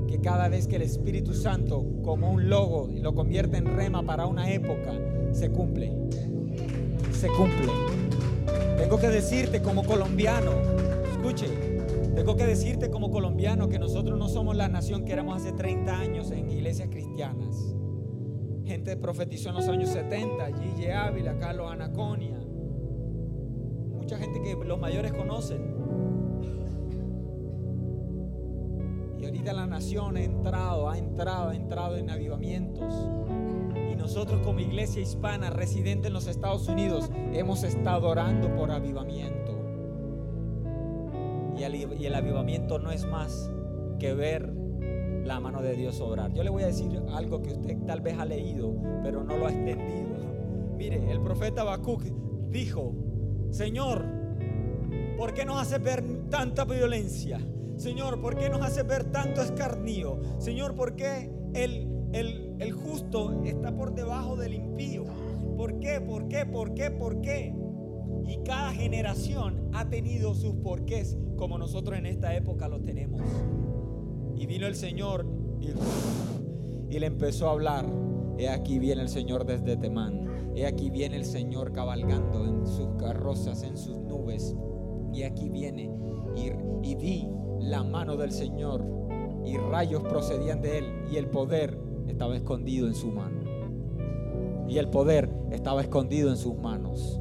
[0.06, 4.26] que cada vez que el Espíritu Santo como un logo lo convierte en rema para
[4.26, 4.92] una época,
[5.32, 5.92] se cumple.
[7.12, 7.72] Se cumple.
[8.78, 10.52] Tengo que decirte como colombiano,
[11.12, 11.69] escuche,
[12.14, 15.98] tengo que decirte como colombiano que nosotros no somos la nación que éramos hace 30
[15.98, 17.74] años en iglesias cristianas.
[18.64, 22.38] Gente profetizó en los años 70, Gigi Ávila, Carlos Anaconia.
[23.96, 25.74] Mucha gente que los mayores conocen.
[29.18, 32.94] Y ahorita la nación ha entrado, ha entrado, ha entrado en avivamientos.
[33.92, 39.49] Y nosotros como iglesia hispana residente en los Estados Unidos hemos estado orando por avivamiento.
[41.60, 43.50] Y el, avivamiento no es más
[43.98, 44.50] que ver
[45.24, 46.32] la mano de Dios obrar.
[46.32, 49.46] Yo le voy a decir algo que usted tal vez ha leído, pero no lo
[49.46, 50.16] ha entendido.
[50.78, 52.02] Mire, el profeta Habacuc
[52.48, 52.94] dijo,
[53.50, 54.06] Señor,
[55.18, 57.38] ¿por qué nos hace ver tanta violencia?
[57.76, 60.18] Señor, ¿por qué nos hace ver tanto escarnio?
[60.38, 65.04] Señor, ¿por qué el, el, el justo está por debajo del impío?
[65.58, 66.00] ¿Por qué?
[66.00, 66.46] ¿Por qué?
[66.46, 66.90] ¿Por qué?
[66.90, 67.54] ¿Por qué?
[68.26, 73.22] Y cada generación ha tenido sus porqués como nosotros en esta época lo tenemos.
[74.36, 75.26] Y vino el Señor
[75.58, 75.68] y,
[76.94, 77.86] y, le empezó a hablar.
[78.36, 80.52] He aquí viene el Señor desde Temán.
[80.54, 84.54] He aquí viene el Señor cabalgando en sus carrozas, en sus nubes.
[85.14, 85.90] Y aquí viene.
[86.36, 86.50] Y,
[86.86, 88.84] y vi la mano del Señor.
[89.42, 90.84] Y rayos procedían de él.
[91.10, 93.40] Y el poder estaba escondido en su mano.
[94.68, 97.18] Y el poder estaba escondido en sus manos.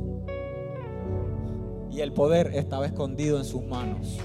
[1.99, 4.19] Y el poder estaba escondido en sus manos.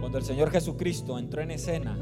[0.00, 1.96] Cuando el Señor Jesucristo entró en escena,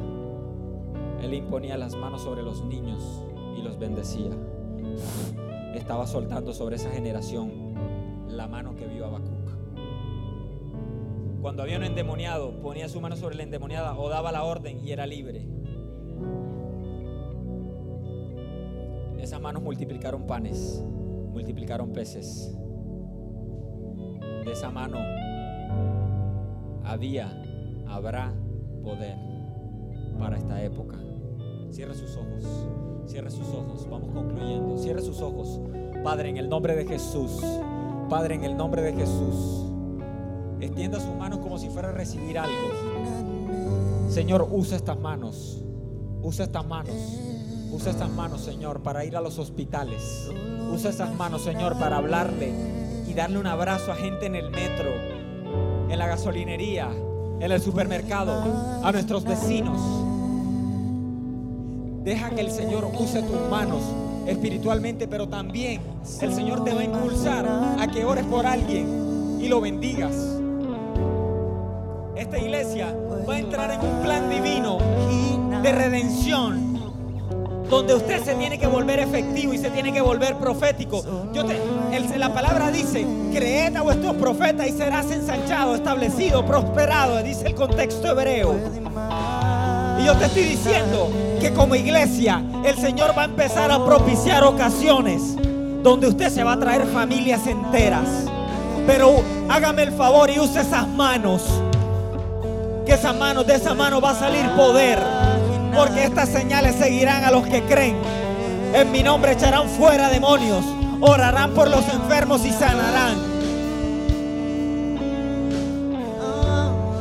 [1.23, 3.23] Él imponía las manos sobre los niños
[3.57, 4.33] y los bendecía.
[5.77, 7.77] Estaba soltando sobre esa generación
[8.27, 9.51] la mano que vio Habacuc.
[11.41, 14.91] Cuando había un endemoniado, ponía su mano sobre la endemoniada o daba la orden y
[14.91, 15.54] era libre.
[19.25, 20.85] Esas manos multiplicaron panes,
[21.33, 22.55] multiplicaron peces.
[24.45, 24.99] De esa mano
[26.85, 27.33] había
[27.89, 28.35] habrá
[28.83, 29.17] poder
[30.19, 30.99] para esta época.
[31.71, 32.45] Cierre sus ojos,
[33.07, 34.77] cierre sus ojos, vamos concluyendo.
[34.77, 35.59] Cierre sus ojos,
[36.03, 37.43] Padre, en el nombre de Jesús.
[38.11, 39.73] Padre, en el nombre de Jesús.
[40.61, 44.11] Extienda sus manos como si fuera a recibir algo.
[44.11, 45.65] Señor, usa estas manos.
[46.21, 47.34] Usa estas manos.
[47.75, 50.31] Usa estas manos, Señor, para ir a los hospitales.
[50.73, 52.53] Usa estas manos, Señor, para hablarle
[53.09, 54.91] y darle un abrazo a gente en el metro,
[55.89, 56.89] en la gasolinería,
[57.41, 58.45] en el supermercado,
[58.81, 59.81] a nuestros vecinos.
[62.05, 63.83] Deja que el Señor use tus manos
[64.29, 65.81] espiritualmente, pero también
[66.21, 67.45] el Señor te va a impulsar
[67.81, 70.15] a que ores por alguien y lo bendigas.
[72.15, 72.97] Esta iglesia
[73.29, 74.79] va a entrar en un plan divino
[75.61, 76.64] de redención
[77.71, 81.03] donde usted se tiene que volver efectivo y se tiene que volver profético.
[81.33, 81.59] Yo te-
[81.93, 87.55] el- la palabra dice, creed a vuestros profetas y serás ensanchado, establecido, prosperado, dice el
[87.55, 88.55] contexto hebreo.
[90.01, 91.09] Y yo te estoy diciendo
[91.41, 95.37] que como iglesia el Señor va a empezar a propiciar ocasiones
[95.83, 98.09] donde usted se va a traer familias enteras.
[98.87, 101.43] Pero hágame el favor y use esas manos.
[102.87, 104.99] Que esas manos, de esa mano va a salir poder.
[105.75, 107.97] Porque estas señales seguirán a los que creen.
[108.75, 110.65] En mi nombre echarán fuera demonios.
[111.01, 113.35] Orarán por los enfermos y sanarán.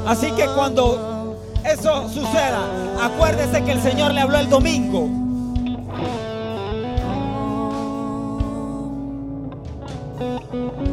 [0.06, 2.62] Así que cuando eso suceda,
[3.02, 5.10] acuérdese que el Señor le habló el domingo.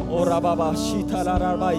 [0.09, 1.73] Ora baba shita la ra ba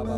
[0.00, 0.16] Ora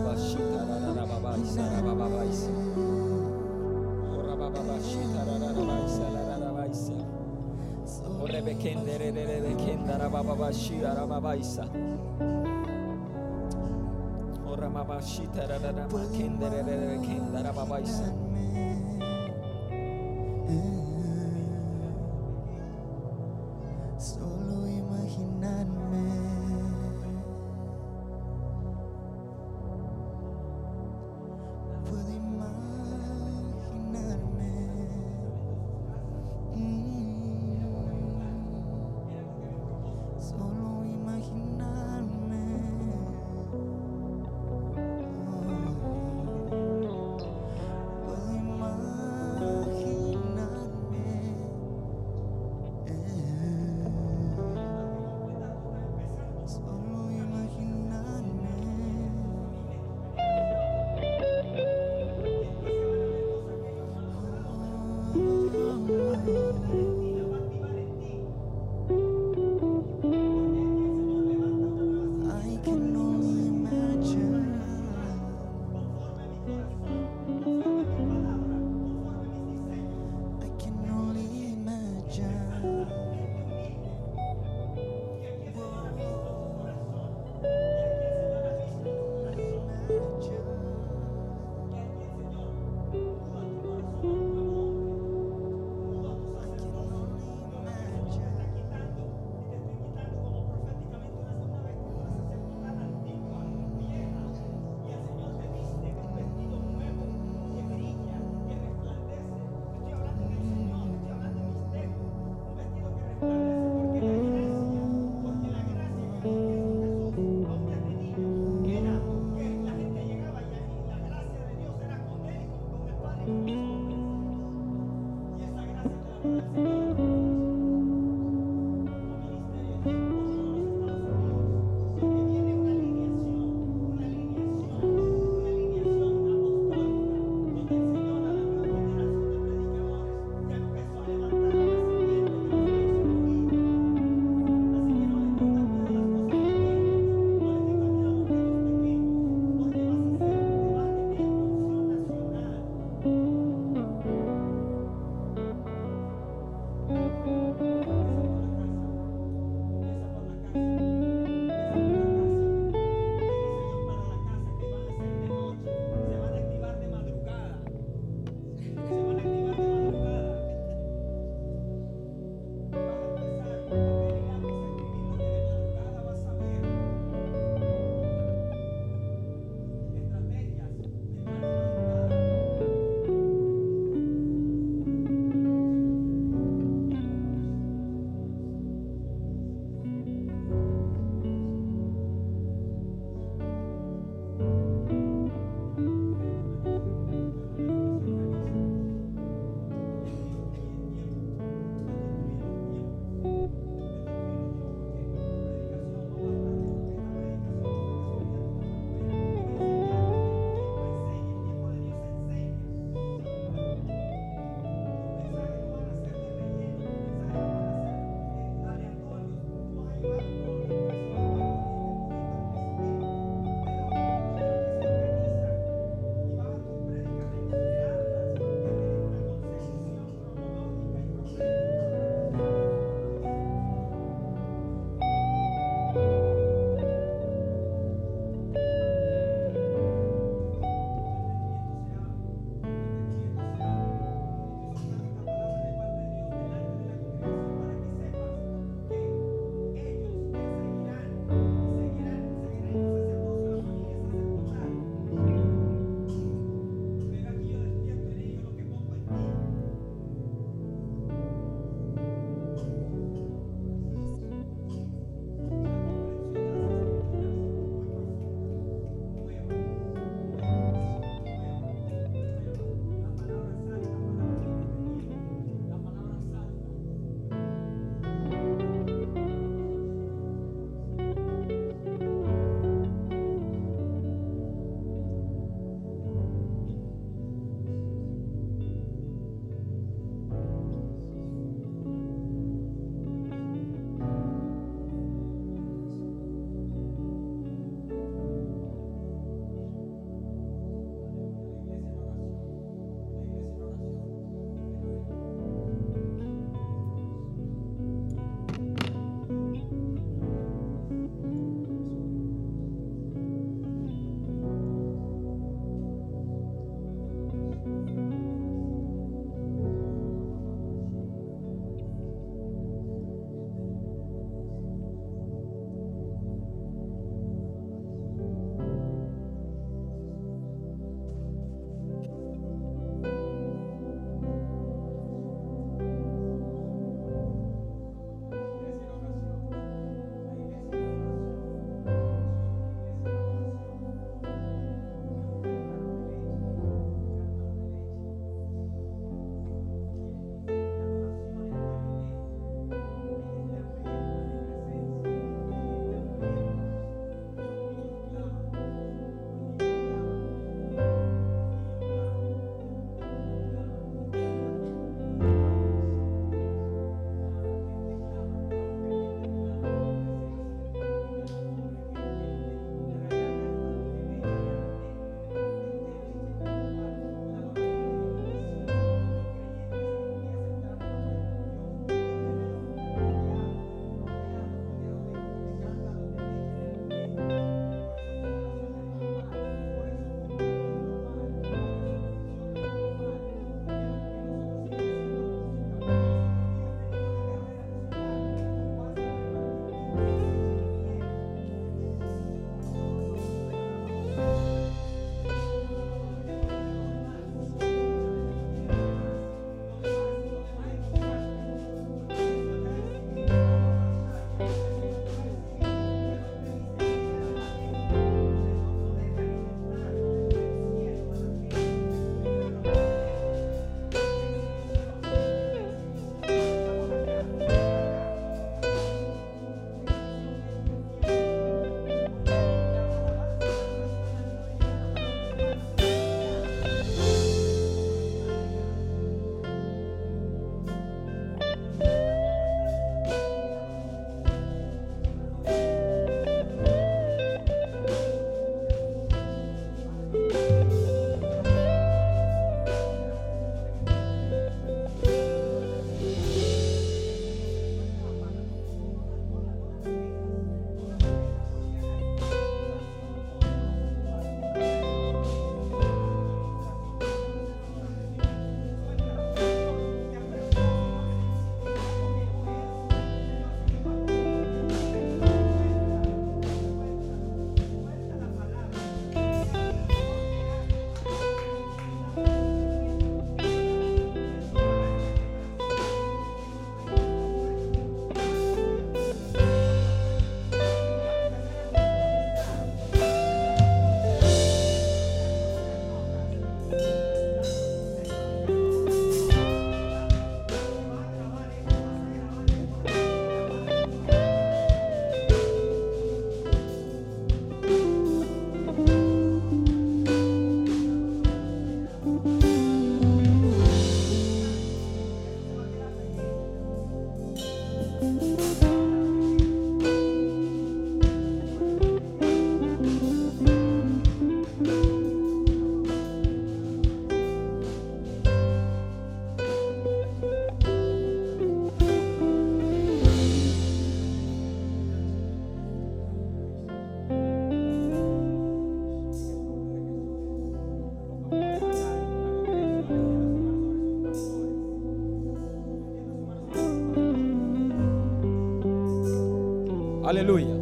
[550.13, 550.55] Aleluya.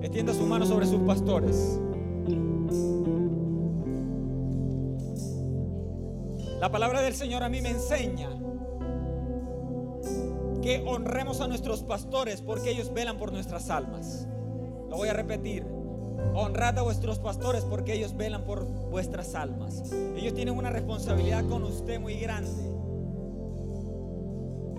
[0.00, 1.78] Extienda su mano sobre sus pastores.
[6.58, 8.30] La palabra del Señor a mí me enseña
[10.62, 14.26] que honremos a nuestros pastores porque ellos velan por nuestras almas.
[14.88, 15.66] Lo voy a repetir.
[16.34, 19.92] Honrad a vuestros pastores porque ellos velan por vuestras almas.
[20.16, 22.50] Ellos tienen una responsabilidad con usted muy grande.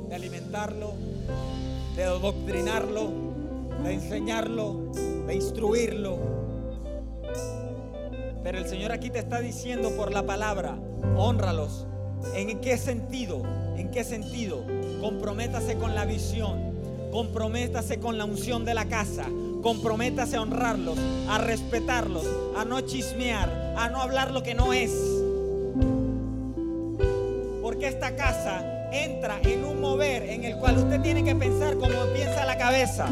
[0.10, 0.94] De alimentarlo,
[1.96, 3.27] de adoctrinarlo,
[3.84, 4.92] de enseñarlo,
[5.28, 6.18] de instruirlo.
[8.44, 10.78] Pero el Señor aquí te está diciendo por la palabra,
[11.18, 11.86] honralos.
[12.34, 13.42] ¿En qué sentido?
[13.76, 14.64] ¿En qué sentido?
[15.02, 16.76] Comprométase con la visión.
[17.12, 19.26] Comprométase con la unción de la casa.
[19.62, 20.98] Comprométase a honrarlos,
[21.30, 22.26] a respetarlos,
[22.58, 24.92] a no chismear, a no hablar lo que no es.
[27.62, 32.06] Porque esta casa entra en un mover en el cual usted tiene que pensar como
[32.14, 33.08] piensa la cabeza.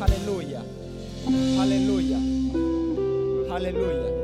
[0.00, 0.60] Aleluya.
[1.60, 2.18] Aleluya.
[3.54, 4.14] Aleluya.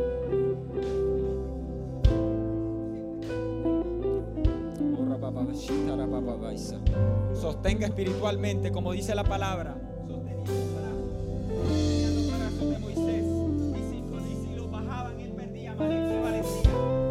[7.41, 9.77] Sostenga espiritualmente, como dice la palabra.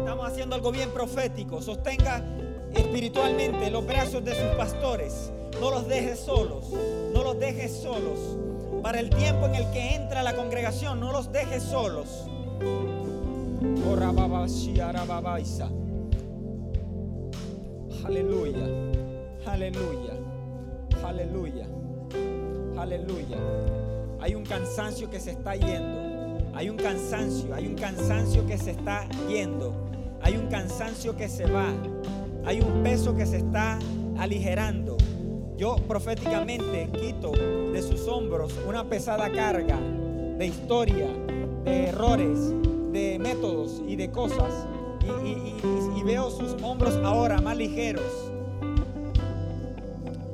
[0.00, 1.62] Estamos haciendo algo bien profético.
[1.62, 2.22] Sostenga
[2.74, 5.32] espiritualmente los brazos de sus pastores.
[5.60, 6.70] No los dejes solos.
[7.12, 8.18] No los dejes solos.
[8.82, 12.26] Para el tiempo en el que entra la congregación, no los dejes solos.
[18.04, 18.66] Aleluya.
[19.46, 20.12] Aleluya.
[21.04, 21.66] Aleluya.
[22.78, 23.36] Aleluya.
[24.20, 26.10] Hay un cansancio que se está yendo.
[26.54, 29.72] Hay un cansancio, hay un cansancio que se está yendo.
[30.22, 31.72] Hay un cansancio que se va.
[32.44, 33.78] Hay un peso que se está
[34.18, 34.96] aligerando.
[35.56, 39.78] Yo proféticamente quito de sus hombros una pesada carga
[40.38, 41.06] de historia,
[41.64, 42.54] de errores,
[42.92, 44.66] de métodos y de cosas.
[45.24, 48.32] Y, veo sus hombros ahora más ligeros.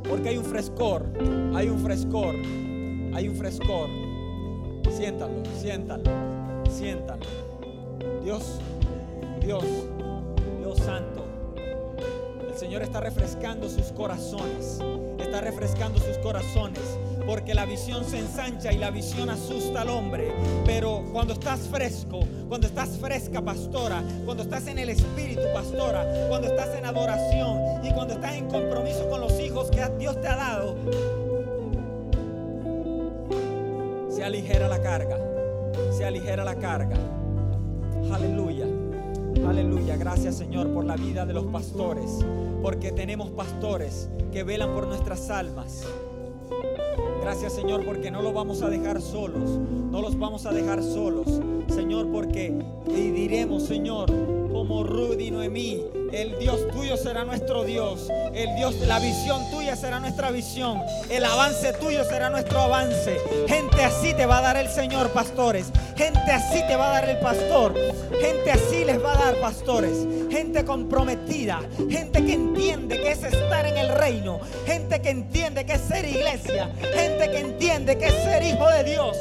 [0.08, 1.04] Porque hay un frescor,
[1.54, 2.34] hay un frescor,
[3.12, 3.88] hay un frescor.
[4.90, 6.04] Siéntalo, siéntalo,
[6.70, 7.26] siéntalo.
[8.22, 8.60] Dios,
[9.40, 9.64] Dios,
[10.60, 11.25] Dios santo.
[12.56, 14.78] El Señor está refrescando sus corazones.
[15.18, 16.80] Está refrescando sus corazones.
[17.26, 20.32] Porque la visión se ensancha y la visión asusta al hombre.
[20.64, 26.48] Pero cuando estás fresco, cuando estás fresca, pastora, cuando estás en el espíritu, pastora, cuando
[26.48, 30.36] estás en adoración y cuando estás en compromiso con los hijos que Dios te ha
[30.36, 30.76] dado,
[34.08, 35.18] se aligera la carga.
[35.92, 36.96] Se aligera la carga.
[38.10, 38.55] Aleluya.
[39.48, 39.96] Aleluya.
[39.96, 42.24] Gracias Señor por la vida de los pastores.
[42.62, 45.84] Porque tenemos pastores que velan por nuestras almas.
[47.20, 49.58] Gracias Señor porque no los vamos a dejar solos.
[49.90, 51.40] No los vamos a dejar solos.
[51.68, 52.54] Señor porque
[52.86, 54.10] diremos Señor
[54.52, 55.82] como Rudy Noemí.
[56.12, 58.08] El Dios tuyo será nuestro Dios.
[58.32, 60.80] El Dios, la visión tuya será nuestra visión.
[61.10, 63.18] El avance tuyo será nuestro avance.
[63.48, 65.72] Gente así te va a dar el Señor, pastores.
[65.96, 67.74] Gente así te va a dar el pastor.
[68.20, 70.06] Gente así les va a dar pastores.
[70.30, 71.60] Gente comprometida.
[71.90, 74.40] Gente que entiende que es estar en el reino.
[74.64, 76.70] Gente que entiende que es ser iglesia.
[76.94, 79.16] Gente que entiende que es ser hijo de Dios.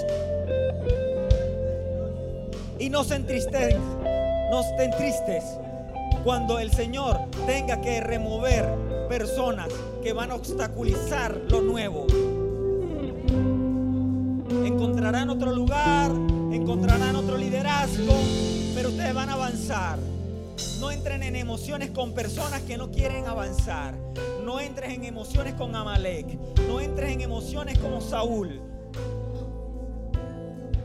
[2.78, 3.80] Y no se entristecen,
[4.52, 5.44] no estén tristes
[6.26, 8.66] cuando el Señor tenga que remover
[9.08, 9.68] personas
[10.02, 12.08] que van a obstaculizar lo nuevo.
[14.66, 16.10] Encontrarán otro lugar,
[16.52, 18.16] encontrarán otro liderazgo,
[18.74, 20.00] pero ustedes van a avanzar.
[20.80, 23.94] No entren en emociones con personas que no quieren avanzar.
[24.44, 26.40] No entres en emociones con Amalek.
[26.68, 28.60] No entres en emociones como Saúl.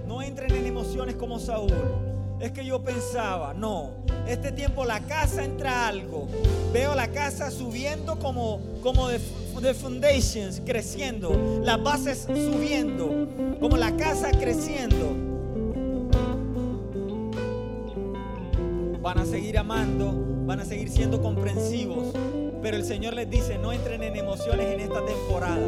[0.07, 2.19] No entren en emociones como Saúl.
[2.41, 3.91] Es que yo pensaba, no,
[4.27, 6.27] este tiempo la casa entra algo.
[6.73, 9.21] Veo la casa subiendo como, como de,
[9.61, 11.61] de foundations, creciendo.
[11.62, 13.29] Las bases subiendo,
[13.61, 15.15] como la casa creciendo.
[19.03, 20.15] Van a seguir amando,
[20.47, 22.15] van a seguir siendo comprensivos.
[22.62, 25.67] Pero el Señor les dice, no entren en emociones en esta temporada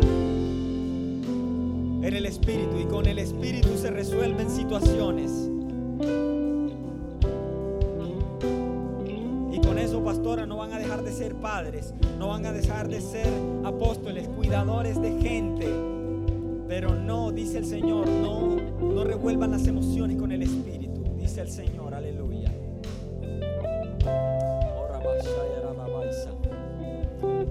[2.03, 5.31] en el Espíritu y con el Espíritu se resuelven situaciones.
[11.43, 13.29] Padres, no van a dejar de ser
[13.65, 15.67] apóstoles, cuidadores de gente.
[16.69, 21.51] Pero no, dice el Señor, no, no revuelvan las emociones con el Espíritu, dice el
[21.51, 22.51] Señor, aleluya.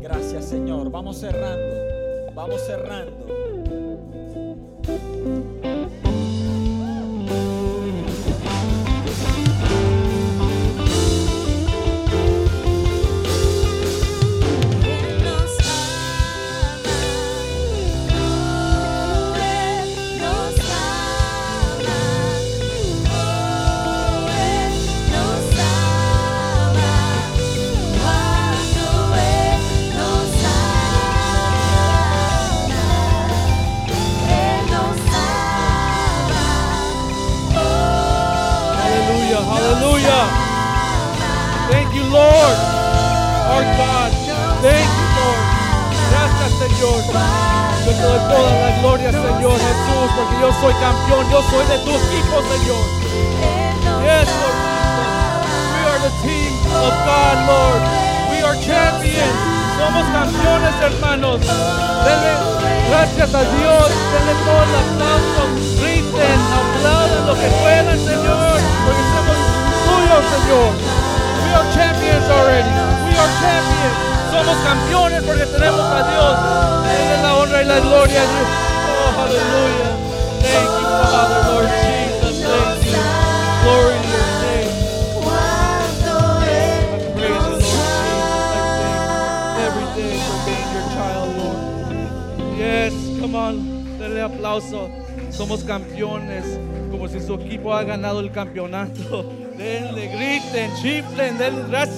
[0.02, 0.90] Gracias, Señor.
[0.90, 2.34] Vamos cerrando.
[2.34, 3.28] Vamos cerrando.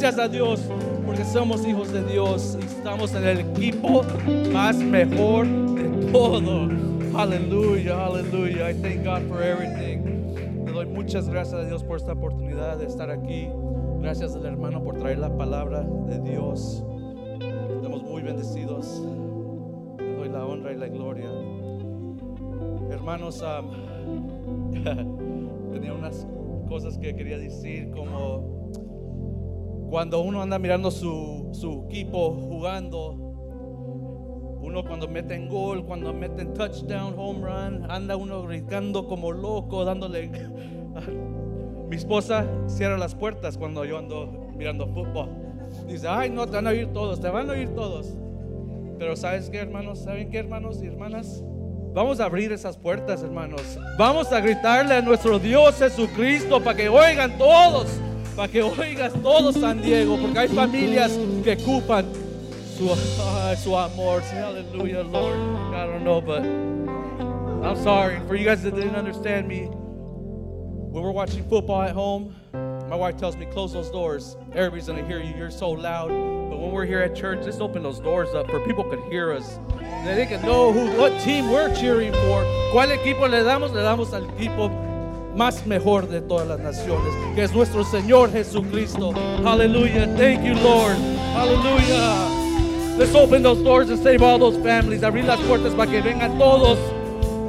[0.03, 0.59] Gracias a Dios,
[1.05, 4.03] porque somos hijos de Dios y estamos en el equipo
[4.51, 6.67] más mejor de todo.
[7.17, 8.69] Aleluya, aleluya.
[8.69, 10.35] I thank God for everything.
[10.65, 13.47] Le doy muchas gracias a Dios por esta oportunidad de estar aquí.
[14.01, 16.84] Gracias al hermano por traer la palabra de Dios.
[17.73, 19.01] Estamos muy bendecidos.
[19.99, 21.30] Le doy la honra y la gloria.
[22.91, 23.69] Hermanos, am,
[25.71, 26.27] tenía unas
[26.67, 28.62] cosas que quería decir como
[29.94, 33.11] cuando uno anda mirando su, su equipo jugando,
[34.60, 39.32] uno cuando mete en gol, cuando mete en touchdown, home run, anda uno gritando como
[39.32, 40.32] loco, dándole...
[41.90, 45.30] Mi esposa cierra las puertas cuando yo ando mirando fútbol.
[45.88, 48.18] Dice, ay, no, te van a oír todos, te van a oír todos.
[48.98, 49.99] Pero ¿sabes qué, hermanos?
[49.99, 51.44] ¿Saben qué, hermanos y hermanas?
[51.94, 53.78] Vamos a abrir esas puertas, hermanos.
[53.99, 58.02] Vamos a gritarle a nuestro Dios Jesucristo para que oigan todos,
[58.35, 62.05] para que oigas todos San Diego, porque hay familias que ocupan
[62.77, 62.88] su,
[63.64, 64.22] su amor.
[64.22, 65.38] Hallelujah, Lord.
[65.73, 69.68] I don't know, but I'm sorry for you guys that didn't understand me.
[69.68, 72.35] When we're watching football at home,
[72.89, 74.38] my wife tells me, close those doors.
[74.53, 75.34] Everybody's gonna hear you.
[75.35, 76.10] You're so loud.
[76.10, 79.31] But when we're here at church, just open those doors up for people can hear
[79.31, 79.60] us.
[80.05, 82.43] They can know who, what team we're cheering for.
[82.72, 83.72] ¿Cuál equipo le damos?
[83.72, 84.69] Le damos al equipo
[85.35, 89.14] más mejor de todas las naciones, que es nuestro Señor Jesucristo.
[89.43, 90.07] Hallelujah.
[90.18, 90.97] Thank you, Lord.
[91.34, 92.97] Hallelujah.
[92.97, 95.03] Let's open those doors and save all those families.
[95.03, 96.77] Abrir las puertas para que vengan todos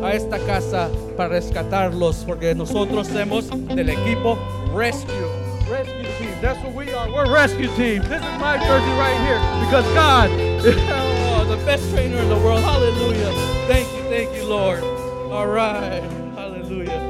[0.03, 4.39] a esta casa para rescatarlos, porque nosotros somos del equipo
[4.75, 5.31] Rescue.
[5.71, 6.35] Rescue team.
[6.43, 7.09] That's what we are.
[7.11, 8.03] We're rescue team.
[8.03, 10.31] This is my jersey right here because God
[10.65, 12.65] is the best trainer in the world.
[12.65, 13.33] Hallelujah.
[13.69, 14.83] Thank you, thank you, Lord.
[15.31, 16.03] All right.
[16.35, 17.04] Hallelujah.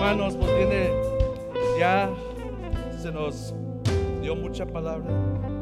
[0.00, 0.88] Hermanos, pues viene
[1.78, 2.08] ya
[3.02, 3.54] se nos
[4.22, 5.10] dio mucha palabra,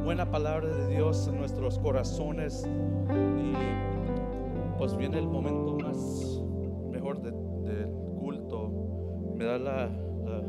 [0.05, 2.65] buena palabra de Dios en nuestros corazones
[3.37, 3.53] y
[4.79, 6.41] pues viene el momento más
[6.89, 7.33] mejor de-
[7.69, 7.91] del
[8.21, 8.71] culto.
[9.35, 9.89] Me da la,
[10.25, 10.43] la,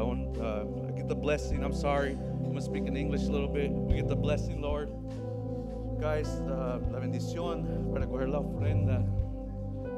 [0.00, 1.62] la uh, I get the blessing.
[1.62, 2.18] I'm sorry.
[2.44, 3.70] I'm to speak in English a little bit.
[3.70, 4.90] We get the blessing, Lord.
[6.00, 9.04] Guys, uh, la bendición para coger la ofrenda.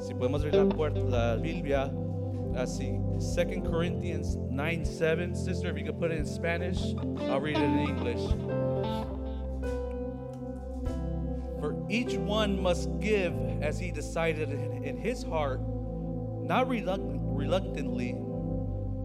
[0.00, 1.90] Si podemos abrir la puerta, la Biblia,
[2.54, 5.34] así, 2 Corinthians 9 7.
[5.34, 6.94] Sister, if you could put it in Spanish,
[7.28, 8.20] I'll read it in English.
[11.60, 18.16] For each one must give as he decided in, in his heart, not reluct- reluctantly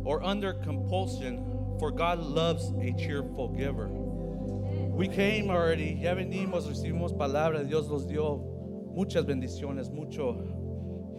[0.03, 3.89] or under compulsion, for God loves a cheerful giver.
[3.89, 8.37] We came already, ya venimos, recibimos palabra, Dios nos dio
[8.95, 10.64] muchas bendiciones, mucho.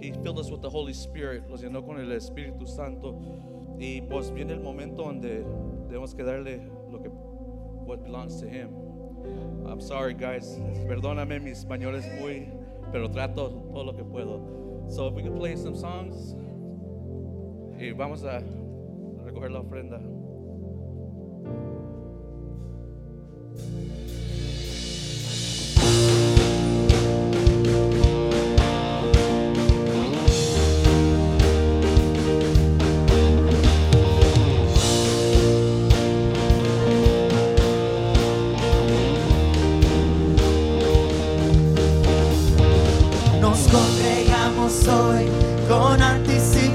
[0.01, 3.14] He filled us with the Holy Spirit, los llenó con el Espíritu Santo.
[3.78, 5.44] Y pues viene el momento donde
[5.89, 6.60] debemos que darle
[6.90, 8.70] lo que what belongs to Him.
[9.66, 10.59] I'm sorry, guys.
[10.86, 12.48] Perdóname, mi español es muy,
[12.93, 14.89] pero trato todo lo que puedo.
[14.89, 16.35] So if we could play some songs,
[17.78, 18.40] y vamos a
[19.24, 20.01] recoger la ofrenda.
[44.68, 45.28] soy
[45.68, 46.65] con anticipación.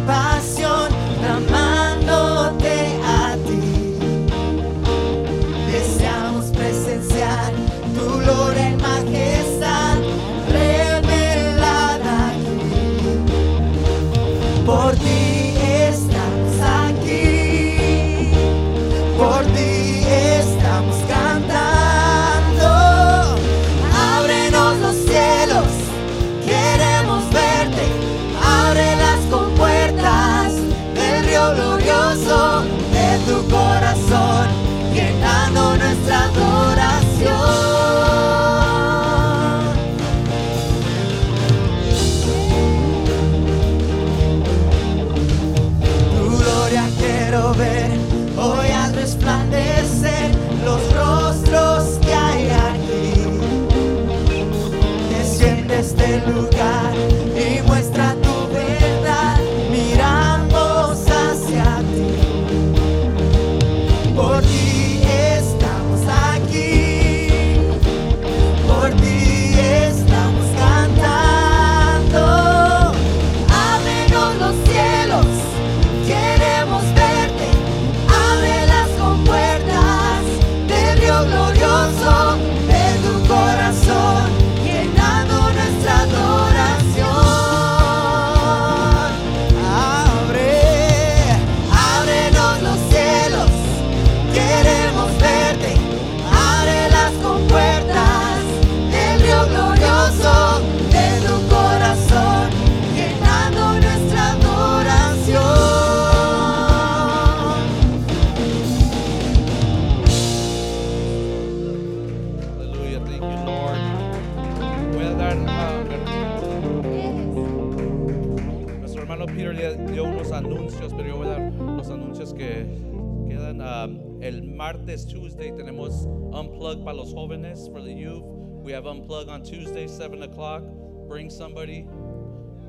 [126.93, 128.23] Los jóvenes, for the youth.
[128.63, 130.63] We have Unplug on Tuesday, 7 o'clock.
[131.07, 131.87] Bring somebody.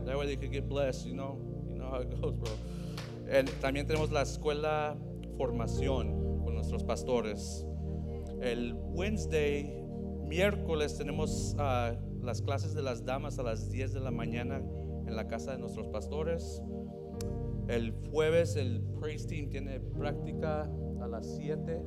[0.04, 1.38] That way they could get blessed, you know.
[1.68, 2.52] You know how it goes, bro.
[3.30, 4.96] And también tenemos la escuela
[5.38, 7.64] formación con nuestros pastores.
[8.40, 9.84] El Wednesday,
[10.24, 14.62] miércoles, tenemos ah, las clases de las damas a las 10 de la mañana
[15.06, 16.62] en la casa de nuestros pastores.
[17.68, 20.70] El jueves, el praise team tiene práctica
[21.00, 21.80] a las 7.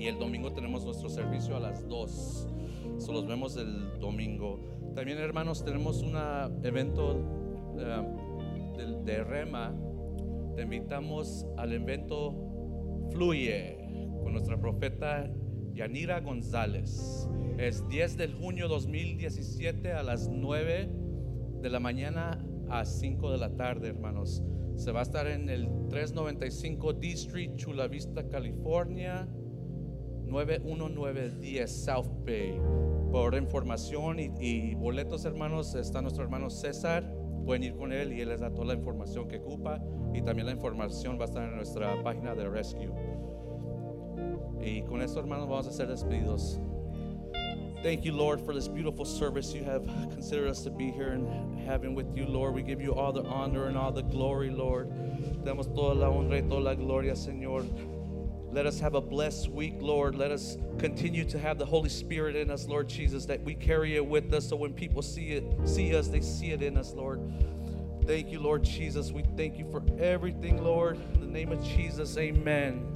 [0.00, 2.48] Y el domingo tenemos nuestro servicio a las 2.
[2.96, 4.58] So los vemos el domingo.
[4.94, 6.16] También, hermanos, tenemos un
[6.64, 7.22] evento
[7.78, 8.02] eh,
[8.78, 9.74] de, de Rema.
[10.56, 12.34] Te invitamos al evento
[13.10, 13.76] Fluye
[14.22, 15.30] con nuestra profeta
[15.74, 17.28] Yanira González.
[17.58, 20.88] Es 10 de junio 2017 a las 9
[21.60, 24.42] de la mañana a 5 de la tarde, hermanos.
[24.76, 29.28] Se va a estar en el 395 D Street, Chula Vista, California.
[30.30, 32.60] 91910 South Bay.
[33.10, 37.12] Por información y, y boletos, hermanos, está nuestro hermano César.
[37.44, 39.82] Pueden ir con él y él les da toda la información que ocupa.
[40.14, 42.92] Y también la información va a estar en nuestra página de Rescue.
[44.62, 46.60] Y con esto, hermanos, vamos a ser despedidos.
[47.82, 51.58] Thank you, Lord, for this beautiful service you have considered us to be here and
[51.66, 52.54] having with you, Lord.
[52.54, 54.90] We give you all the honor and all the glory, Lord.
[55.44, 57.64] Damos toda la honra y toda la gloria, Señor.
[58.52, 60.16] Let us have a blessed week, Lord.
[60.16, 63.94] Let us continue to have the Holy Spirit in us, Lord Jesus, that we carry
[63.94, 66.92] it with us so when people see it, see us, they see it in us,
[66.92, 67.20] Lord.
[68.06, 69.12] Thank you, Lord Jesus.
[69.12, 70.98] We thank you for everything, Lord.
[71.14, 72.86] In the name of Jesus, amen.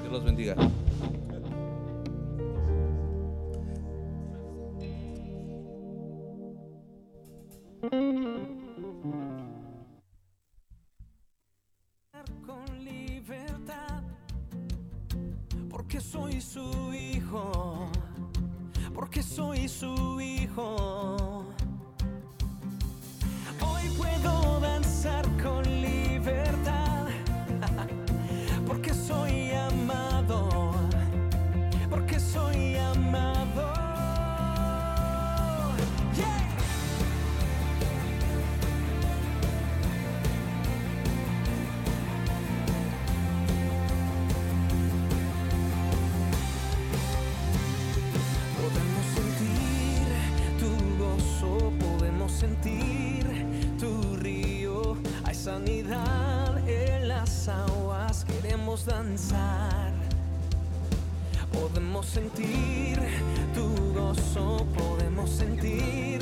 [0.00, 0.77] Dios los bendiga.
[12.46, 14.02] Con libertad,
[15.70, 17.90] porque soy su hijo,
[18.94, 21.46] porque soy su hijo.
[23.60, 25.87] Hoy puedo danzar con libertad,
[55.68, 59.92] Hay sanidad en las aguas, queremos danzar.
[61.52, 62.98] Podemos sentir
[63.54, 66.20] tu gozo, podemos sentir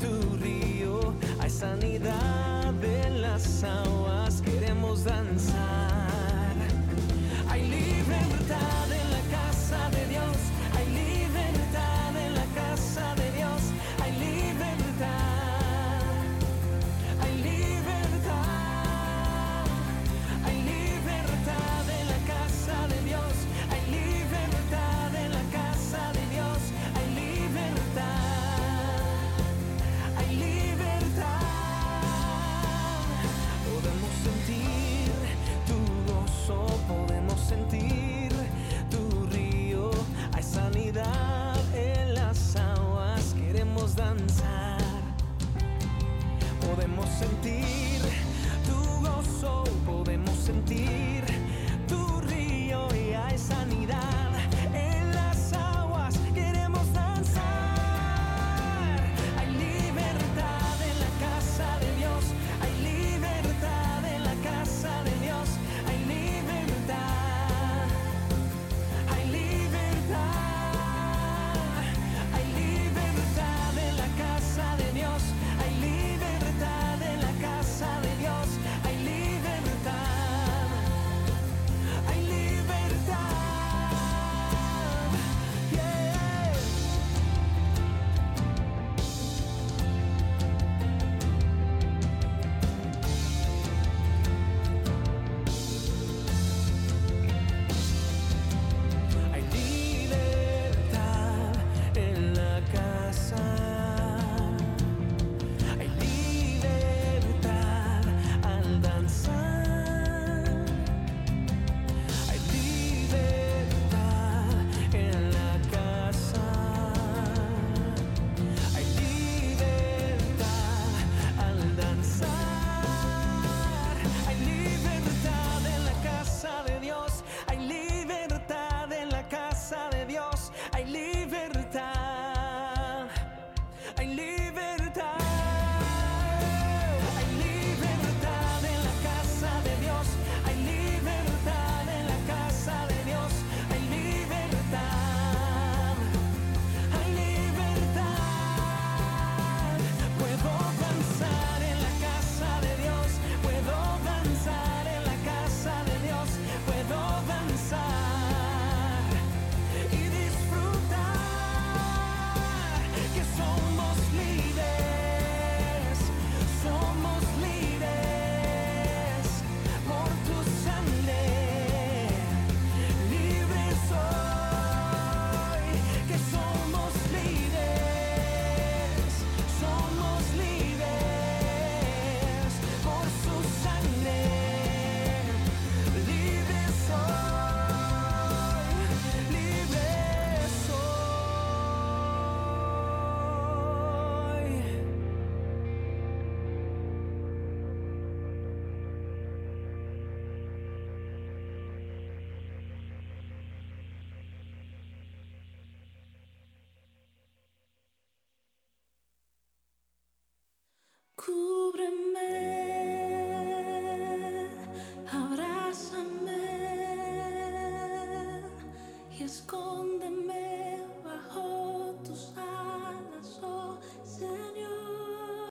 [0.00, 1.12] tu río.
[1.38, 4.07] Hay sanidad en las aguas,
[47.18, 47.67] sentir